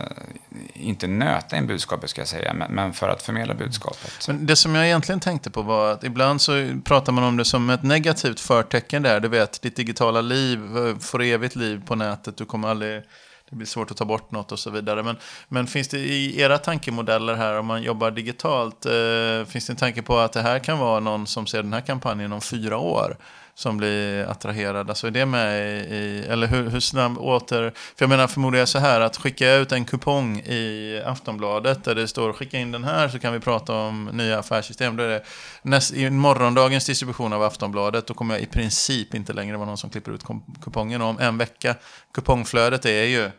inte 0.73 1.07
nöta 1.07 1.57
in 1.57 1.67
budskapet, 1.67 2.09
ska 2.09 2.21
jag 2.21 2.27
säga, 2.27 2.53
men, 2.53 2.71
men 2.71 2.93
för 2.93 3.09
att 3.09 3.21
förmedla 3.21 3.53
budskapet. 3.53 4.27
Men 4.27 4.45
det 4.45 4.55
som 4.55 4.75
jag 4.75 4.85
egentligen 4.85 5.19
tänkte 5.19 5.51
på 5.51 5.61
var 5.71 5.91
att 5.91 6.03
ibland 6.03 6.41
så 6.41 6.81
pratar 6.85 7.13
man 7.13 7.23
om 7.23 7.37
det 7.37 7.45
som 7.45 7.69
ett 7.69 7.83
negativt 7.83 8.39
förtecken 8.39 9.03
där. 9.03 9.19
Du 9.19 9.27
vet, 9.27 9.61
ditt 9.61 9.75
digitala 9.75 10.21
liv 10.21 10.77
eh, 10.77 10.97
får 10.97 11.23
evigt 11.23 11.55
liv 11.55 11.81
på 11.85 11.95
nätet. 11.95 12.37
Du 12.37 12.45
kommer 12.45 12.67
aldrig 12.67 13.03
det 13.51 13.57
blir 13.57 13.67
svårt 13.67 13.91
att 13.91 13.97
ta 13.97 14.05
bort 14.05 14.31
något 14.31 14.51
och 14.51 14.59
så 14.59 14.69
vidare. 14.69 15.03
Men, 15.03 15.17
men 15.47 15.67
finns 15.67 15.87
det 15.87 15.99
i 15.99 16.41
era 16.41 16.57
tankemodeller 16.57 17.35
här, 17.35 17.59
om 17.59 17.65
man 17.65 17.83
jobbar 17.83 18.11
digitalt, 18.11 18.85
eh, 18.85 19.45
finns 19.47 19.67
det 19.67 19.73
en 19.73 19.77
tanke 19.77 20.01
på 20.01 20.17
att 20.17 20.33
det 20.33 20.41
här 20.41 20.59
kan 20.59 20.79
vara 20.79 20.99
någon 20.99 21.27
som 21.27 21.47
ser 21.47 21.63
den 21.63 21.73
här 21.73 21.81
kampanjen 21.81 22.33
om 22.33 22.41
fyra 22.41 22.77
år? 22.77 23.17
Som 23.61 23.77
blir 23.77 24.25
attraherad? 24.25 24.89
Alltså 24.89 25.07
är 25.07 25.11
det 25.11 25.25
med 25.25 25.61
i, 25.91 26.25
eller 26.29 26.47
hur, 26.47 26.69
hur 26.69 26.79
snabbt 26.79 27.17
åter, 27.17 27.71
för 27.95 28.03
jag 28.03 28.09
menar 28.09 28.27
förmodligen 28.27 28.67
så 28.67 28.79
här 28.79 29.01
att 29.01 29.17
skicka 29.17 29.53
ut 29.53 29.71
en 29.71 29.85
kupong 29.85 30.39
i 30.39 31.01
Aftonbladet 31.05 31.83
där 31.83 31.95
det 31.95 32.07
står 32.07 32.33
skicka 32.33 32.57
in 32.57 32.71
den 32.71 32.83
här 32.83 33.07
så 33.07 33.19
kan 33.19 33.33
vi 33.33 33.39
prata 33.39 33.73
om 33.73 34.09
nya 34.13 34.39
affärssystem. 34.39 34.95
Då 34.95 35.03
är 35.03 35.07
det 35.07 35.23
näst, 35.61 35.93
I 35.93 36.09
morgondagens 36.09 36.85
distribution 36.85 37.33
av 37.33 37.43
Aftonbladet 37.43 38.07
då 38.07 38.13
kommer 38.13 38.35
jag 38.35 38.43
i 38.43 38.45
princip 38.45 39.13
inte 39.13 39.33
längre 39.33 39.57
vara 39.57 39.67
någon 39.67 39.77
som 39.77 39.89
klipper 39.89 40.11
ut 40.11 40.23
kupongen. 40.61 41.01
Och 41.01 41.07
om 41.09 41.19
en 41.19 41.37
vecka, 41.37 41.75
kupongflödet 42.13 42.85
är 42.85 43.03
ju 43.03 43.31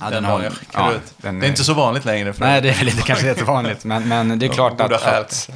Ja, 0.00 0.10
den 0.10 0.24
har, 0.24 0.52
ja, 0.72 0.92
den 1.16 1.40
det 1.40 1.46
är 1.46 1.48
inte 1.48 1.64
så 1.64 1.74
vanligt 1.74 2.04
längre. 2.04 2.34
nej, 2.38 2.60
det 2.60 2.70
är 2.70 2.74
väl 2.74 2.88
inte 2.88 3.02
kanske 3.02 3.26
jättevanligt. 3.26 3.84
Men, 3.84 4.08
men 4.08 4.38
det 4.38 4.46
är 4.46 4.50
klart 4.50 4.80
att, 4.80 4.92
att, 4.92 5.50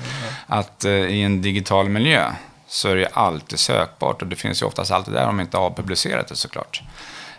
att, 0.46 0.84
uh, 0.84 0.92
i 0.92 1.22
en 1.22 1.42
digital 1.42 1.88
miljö 1.88 2.32
så 2.70 2.88
är 2.88 2.96
det 2.96 3.06
alltid 3.06 3.58
sökbart 3.58 4.22
och 4.22 4.28
det 4.28 4.36
finns 4.36 4.62
ju 4.62 4.66
oftast 4.66 4.90
alltid 4.90 5.14
där 5.14 5.26
om 5.26 5.36
de 5.36 5.42
inte 5.42 5.56
har 5.56 5.70
publicerat 5.70 6.28
det 6.28 6.36
såklart. 6.36 6.82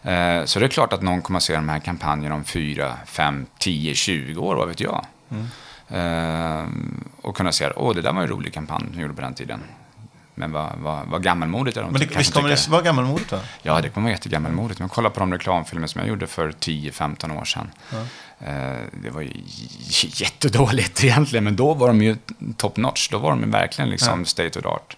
Uh, 0.06 0.46
så 0.46 0.60
det 0.60 0.66
är 0.66 0.68
klart 0.68 0.94
att 0.94 1.02
någon 1.02 1.22
kommer 1.22 1.38
att 1.38 1.44
se 1.44 1.56
de 1.56 1.70
här 1.70 1.80
kampanjerna 1.80 2.36
om 2.36 2.44
4, 2.44 2.94
5, 3.06 3.46
10, 3.58 3.94
20 3.94 4.42
år, 4.42 4.56
vad 4.56 4.68
vet 4.68 4.80
jag. 4.80 5.06
Mm. 5.32 5.48
Uh, 5.94 6.70
och 7.22 7.36
kunna 7.38 7.52
säga, 7.52 7.74
åh, 7.76 7.96
det 7.96 8.02
där 8.02 8.14
var 8.14 8.22
en 8.22 8.28
rolig 8.28 8.54
kampanj 8.54 8.84
de 8.94 9.02
gjorde 9.02 9.14
på 9.14 9.22
den 9.22 9.34
tiden. 9.34 9.64
Men 10.36 10.52
vad, 10.52 10.72
vad, 10.78 11.08
vad 11.08 11.24
gammalmodigt 11.24 11.78
är 11.78 11.82
de. 11.82 11.92
Men 11.92 12.02
det, 12.02 12.18
visst 12.18 12.34
kommer 12.34 12.50
det 12.50 12.68
vara 12.68 12.82
gammalmodigt 12.82 13.30
då? 13.30 13.40
Ja, 13.62 13.82
det 13.82 13.90
kommer 13.90 14.06
vara 14.06 14.14
jättegammalmodigt. 14.14 14.80
Men 14.80 14.90
kolla 14.90 15.10
på 15.10 15.20
de 15.20 15.34
reklamfilmer 15.34 15.88
som 15.88 16.00
jag 16.00 16.10
gjorde 16.10 16.28
för 16.28 16.52
10-15 16.52 17.40
år 17.40 17.46
sedan. 17.46 17.72
Eh, 18.40 18.86
det 19.04 19.10
var 19.10 19.22
ju 19.22 19.32
jättedåligt 19.94 21.04
egentligen, 21.04 21.44
men 21.44 21.56
då 21.56 21.74
var 21.74 21.88
de 21.88 22.02
ju 22.02 22.16
top 22.58 22.78
notch. 22.78 23.10
Då 23.10 23.18
var 23.18 23.30
de 23.30 23.52
verkligen 23.52 23.90
liksom 23.90 24.20
ja. 24.20 24.26
state 24.26 24.60
of 24.60 24.66
art. 24.66 24.98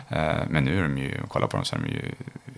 Eh, 0.11 0.35
men 0.49 0.63
nu 0.63 0.79
är 0.79 0.83
de 0.83 0.97
ju, 0.97 1.17
kolla 1.27 1.47
på 1.47 1.57
dem 1.57 1.65
så 1.65 1.75
är 1.75 1.79
de 1.79 1.87
ju 1.87 2.11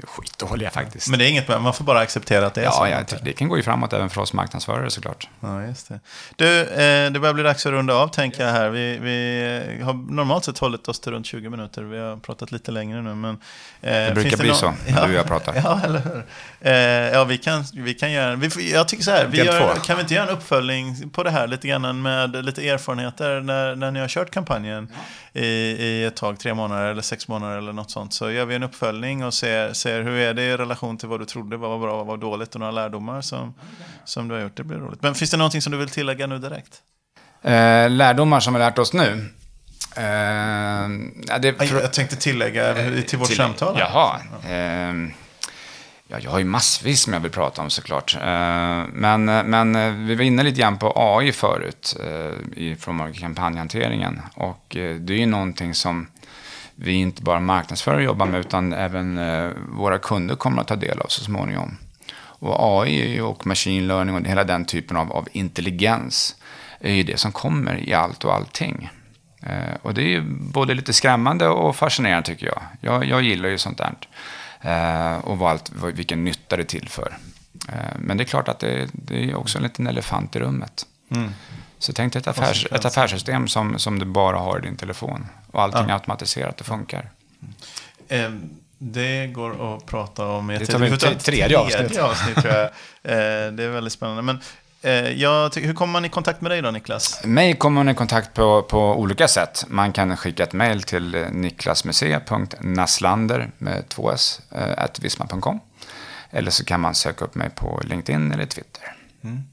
skitdåliga 0.03 0.69
faktiskt. 0.69 1.09
Men 1.09 1.19
det 1.19 1.25
är 1.25 1.29
inget, 1.29 1.47
man 1.47 1.73
får 1.73 1.85
bara 1.85 1.99
acceptera 1.99 2.45
att 2.45 2.53
det 2.53 2.61
är 2.61 2.65
ja, 2.65 2.71
så. 2.71 2.87
Ja, 2.87 3.17
det 3.21 3.33
kan 3.33 3.47
gå 3.47 3.57
ju 3.57 3.63
framåt 3.63 3.93
även 3.93 4.09
för 4.09 4.21
oss 4.21 4.33
marknadsförare 4.33 4.89
såklart. 4.89 5.29
Ja, 5.39 5.63
just 5.63 5.89
det. 5.89 5.99
Du, 6.35 6.61
eh, 6.61 7.11
det 7.11 7.19
börjar 7.19 7.33
bli 7.33 7.43
dags 7.43 7.65
att 7.65 7.71
runda 7.71 7.93
av 7.93 8.07
tänker 8.07 8.45
jag 8.45 8.51
här. 8.51 8.69
Vi, 8.69 8.97
vi 8.97 9.83
har 9.83 9.93
normalt 9.93 10.45
sett 10.45 10.57
hållit 10.57 10.87
oss 10.87 10.99
till 10.99 11.11
runt 11.11 11.25
20 11.25 11.49
minuter. 11.49 11.81
Vi 11.81 11.99
har 11.99 12.17
pratat 12.17 12.51
lite 12.51 12.71
längre 12.71 13.01
nu. 13.01 13.15
Men, 13.15 13.37
eh, 13.81 13.91
det 13.91 14.11
brukar 14.13 14.37
bli 14.37 14.53
så 14.53 14.65
när 14.65 14.75
ja, 14.87 15.05
du 15.05 15.11
och 15.13 15.19
jag 15.19 15.27
pratar. 15.27 15.53
Ja, 15.63 15.81
eller 15.83 15.99
hur. 15.99 16.23
Ja, 17.13 17.23
vi 17.23 17.37
kan, 17.37 17.65
vi 17.73 17.93
kan 17.93 18.11
göra, 18.11 18.35
vi, 18.35 18.71
jag 18.73 18.87
tycker 18.87 19.03
så 19.03 19.11
här, 19.11 19.25
vi 19.25 19.37
gör, 19.37 19.75
kan 19.75 19.95
vi 19.95 20.01
inte 20.01 20.13
göra 20.13 20.29
en 20.29 20.37
uppföljning 20.37 21.09
på 21.09 21.23
det 21.23 21.31
här 21.31 21.47
lite 21.47 21.67
grann 21.67 22.01
med 22.01 22.45
lite 22.45 22.69
erfarenheter 22.69 23.41
när, 23.41 23.75
när 23.75 23.91
ni 23.91 23.99
har 23.99 24.07
kört 24.07 24.31
kampanjen 24.31 24.87
ja. 25.33 25.41
i, 25.41 25.45
i 25.45 26.05
ett 26.05 26.15
tag, 26.15 26.39
tre 26.39 26.53
månader 26.53 26.91
eller 26.91 27.01
sex 27.01 27.27
månader 27.27 27.42
eller 27.43 27.73
något 27.73 27.91
sånt. 27.91 28.13
Så 28.13 28.31
gör 28.31 28.45
vi 28.45 28.55
en 28.55 28.63
uppföljning 28.63 29.25
och 29.25 29.33
ser, 29.33 29.73
ser 29.73 30.01
hur 30.01 30.17
är 30.17 30.33
det 30.33 30.43
i 30.43 30.57
relation 30.57 30.97
till 30.97 31.07
vad 31.07 31.19
du 31.19 31.25
trodde, 31.25 31.57
vad 31.57 31.69
var 31.69 31.79
bra, 31.79 31.97
vad 31.97 32.05
var 32.05 32.17
dåligt 32.17 32.53
och 32.53 32.59
några 32.59 32.71
lärdomar 32.71 33.21
som, 33.21 33.53
som 34.05 34.27
du 34.27 34.35
har 34.35 34.41
gjort. 34.41 34.57
Det 34.57 34.63
blir 34.63 34.77
roligt. 34.77 35.01
Men 35.01 35.15
finns 35.15 35.31
det 35.31 35.37
någonting 35.37 35.61
som 35.61 35.71
du 35.71 35.77
vill 35.77 35.89
tillägga 35.89 36.27
nu 36.27 36.39
direkt? 36.39 36.81
Eh, 37.41 37.89
lärdomar 37.89 38.39
som 38.39 38.53
vi 38.53 38.59
lärt 38.59 38.77
oss 38.79 38.93
nu? 38.93 39.29
Eh, 39.95 40.89
det, 41.39 41.55
jag 41.71 41.93
tänkte 41.93 42.15
tillägga 42.15 42.73
till 43.07 43.19
vårt 43.19 43.27
till, 43.27 43.37
samtal. 43.37 43.75
Jaha. 43.79 44.19
Eh, 44.45 44.93
ja, 46.07 46.19
jag 46.19 46.31
har 46.31 46.39
ju 46.39 46.45
massvis 46.45 47.01
som 47.01 47.13
jag 47.13 47.19
vill 47.19 47.31
prata 47.31 47.61
om 47.61 47.69
såklart. 47.69 48.15
Eh, 48.15 48.83
men, 48.93 49.25
men 49.25 49.75
eh, 49.75 49.91
vi 49.91 50.15
var 50.15 50.23
inne 50.23 50.43
lite 50.43 50.61
grann 50.61 50.77
på 50.77 50.93
AI 50.95 51.31
förut 51.31 51.97
eh, 51.99 52.57
i 52.63 52.75
från 52.79 53.13
kampanjhanteringen. 53.13 54.21
Och 54.35 54.65
det 54.69 55.13
är 55.13 55.17
ju 55.17 55.25
någonting 55.25 55.73
som 55.73 56.07
vi 56.75 56.93
inte 56.93 57.21
bara 57.21 57.39
marknadsförare 57.39 58.03
jobbar 58.03 58.25
med 58.25 58.39
utan 58.39 58.73
även 58.73 59.17
eh, 59.17 59.51
våra 59.69 59.99
kunder 59.99 60.35
kommer 60.35 60.61
att 60.61 60.67
ta 60.67 60.75
del 60.75 60.99
av 60.99 61.07
så 61.07 61.23
småningom. 61.23 61.77
Och 62.15 62.81
AI 62.81 63.21
och 63.21 63.47
machine 63.47 63.87
learning 63.87 64.15
och 64.15 64.27
hela 64.27 64.43
den 64.43 64.65
typen 64.65 64.97
av, 64.97 65.11
av 65.11 65.27
intelligens 65.31 66.35
är 66.79 66.93
ju 66.93 67.03
det 67.03 67.17
som 67.17 67.31
kommer 67.31 67.89
i 67.89 67.93
allt 67.93 68.23
och 68.23 68.33
allting. 68.33 68.89
Eh, 69.41 69.75
och 69.81 69.93
det 69.93 70.01
är 70.01 70.07
ju 70.07 70.21
både 70.39 70.73
lite 70.73 70.93
skrämmande 70.93 71.47
och 71.47 71.75
fascinerande 71.75 72.25
tycker 72.25 72.45
jag. 72.45 72.61
Jag, 72.81 73.05
jag 73.05 73.21
gillar 73.21 73.49
ju 73.49 73.57
sånt 73.57 73.77
där. 73.77 73.93
Eh, 74.61 75.17
och 75.17 75.37
vad 75.37 75.51
allt, 75.51 75.71
vilken 75.93 76.23
nytta 76.23 76.57
det 76.57 76.63
tillför. 76.63 77.17
Eh, 77.69 77.99
men 77.99 78.17
det 78.17 78.23
är 78.23 78.25
klart 78.25 78.47
att 78.47 78.59
det, 78.59 78.89
det 78.91 79.29
är 79.29 79.35
också 79.35 79.57
en 79.57 79.63
liten 79.63 79.87
elefant 79.87 80.35
i 80.35 80.39
rummet. 80.39 80.85
Mm. 81.11 81.31
Så 81.83 81.93
tänk 81.93 82.13
dig 82.13 82.19
ett, 82.19 82.27
affärs, 82.27 82.67
ett 82.71 82.85
affärssystem 82.85 83.47
som, 83.47 83.79
som 83.79 83.99
du 83.99 84.05
bara 84.05 84.37
har 84.37 84.57
i 84.57 84.61
din 84.61 84.75
telefon. 84.75 85.27
Och 85.51 85.61
allting 85.61 85.85
ja. 85.87 85.93
automatiserat 85.93 86.59
och 86.59 86.65
funkar. 86.65 87.09
Mm. 88.09 88.49
Det 88.77 89.27
går 89.27 89.75
att 89.75 89.85
prata 89.85 90.25
om 90.25 90.51
i 90.51 90.55
ett 90.55 90.69
tredje, 90.69 90.97
tredje, 90.97 91.19
tredje 91.19 91.57
avsnitt. 91.57 91.97
avsnitt 91.99 92.35
tror 92.35 92.53
jag. 92.53 92.69
det 93.53 93.63
är 93.63 93.69
väldigt 93.69 93.93
spännande. 93.93 94.21
Men 94.21 94.39
Eh, 94.85 95.11
jag, 95.11 95.55
hur 95.55 95.73
kommer 95.73 95.91
man 95.91 96.05
i 96.05 96.09
kontakt 96.09 96.41
med 96.41 96.51
dig 96.51 96.61
då, 96.61 96.71
Niklas? 96.71 97.21
Mig 97.23 97.55
kommer 97.55 97.83
man 97.83 97.89
i 97.89 97.95
kontakt 97.95 98.33
på, 98.33 98.61
på 98.61 98.99
olika 98.99 99.27
sätt. 99.27 99.65
Man 99.67 99.93
kan 99.93 100.17
skicka 100.17 100.43
ett 100.43 100.53
mejl 100.53 100.83
till 100.83 101.15
eh, 101.15 101.31
niklasmusea.naslander 101.31 103.51
med 103.57 103.89
två 103.89 104.11
s, 104.11 104.41
eh, 104.51 104.85
visma.com. 104.99 105.59
Eller 106.31 106.51
så 106.51 106.65
kan 106.65 106.79
man 106.79 106.95
söka 106.95 107.25
upp 107.25 107.35
mig 107.35 107.49
på 107.49 107.81
LinkedIn 107.83 108.31
eller 108.31 108.45
Twitter. 108.45 108.95
Mm. 109.23 109.43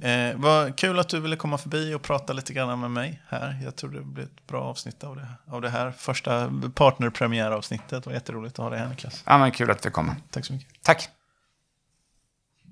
Eh, 0.00 0.36
vad 0.36 0.76
kul 0.76 0.98
att 0.98 1.08
du 1.08 1.20
ville 1.20 1.36
komma 1.36 1.58
förbi 1.58 1.94
och 1.94 2.02
prata 2.02 2.32
lite 2.32 2.52
grann 2.52 2.80
med 2.80 2.90
mig 2.90 3.22
här. 3.28 3.58
Jag 3.64 3.76
tror 3.76 3.90
det 3.90 4.00
blir 4.00 4.24
ett 4.24 4.46
bra 4.46 4.62
avsnitt 4.62 5.04
av 5.04 5.16
det, 5.16 5.26
av 5.50 5.60
det 5.62 5.70
här 5.70 5.90
första 5.90 6.52
partnerpremiäravsnittet. 6.74 7.90
Det 7.90 8.06
var 8.06 8.12
jätteroligt 8.12 8.58
att 8.58 8.62
ha 8.62 8.70
dig 8.70 8.78
här 8.78 8.88
Niklas. 8.88 9.22
Ja, 9.26 9.38
men 9.38 9.50
kul 9.50 9.70
att 9.70 9.82
du 9.82 9.90
kom. 9.90 10.14
Tack 10.30 10.44
så 10.44 10.52
mycket. 10.52 10.68
Tack. 10.82 11.08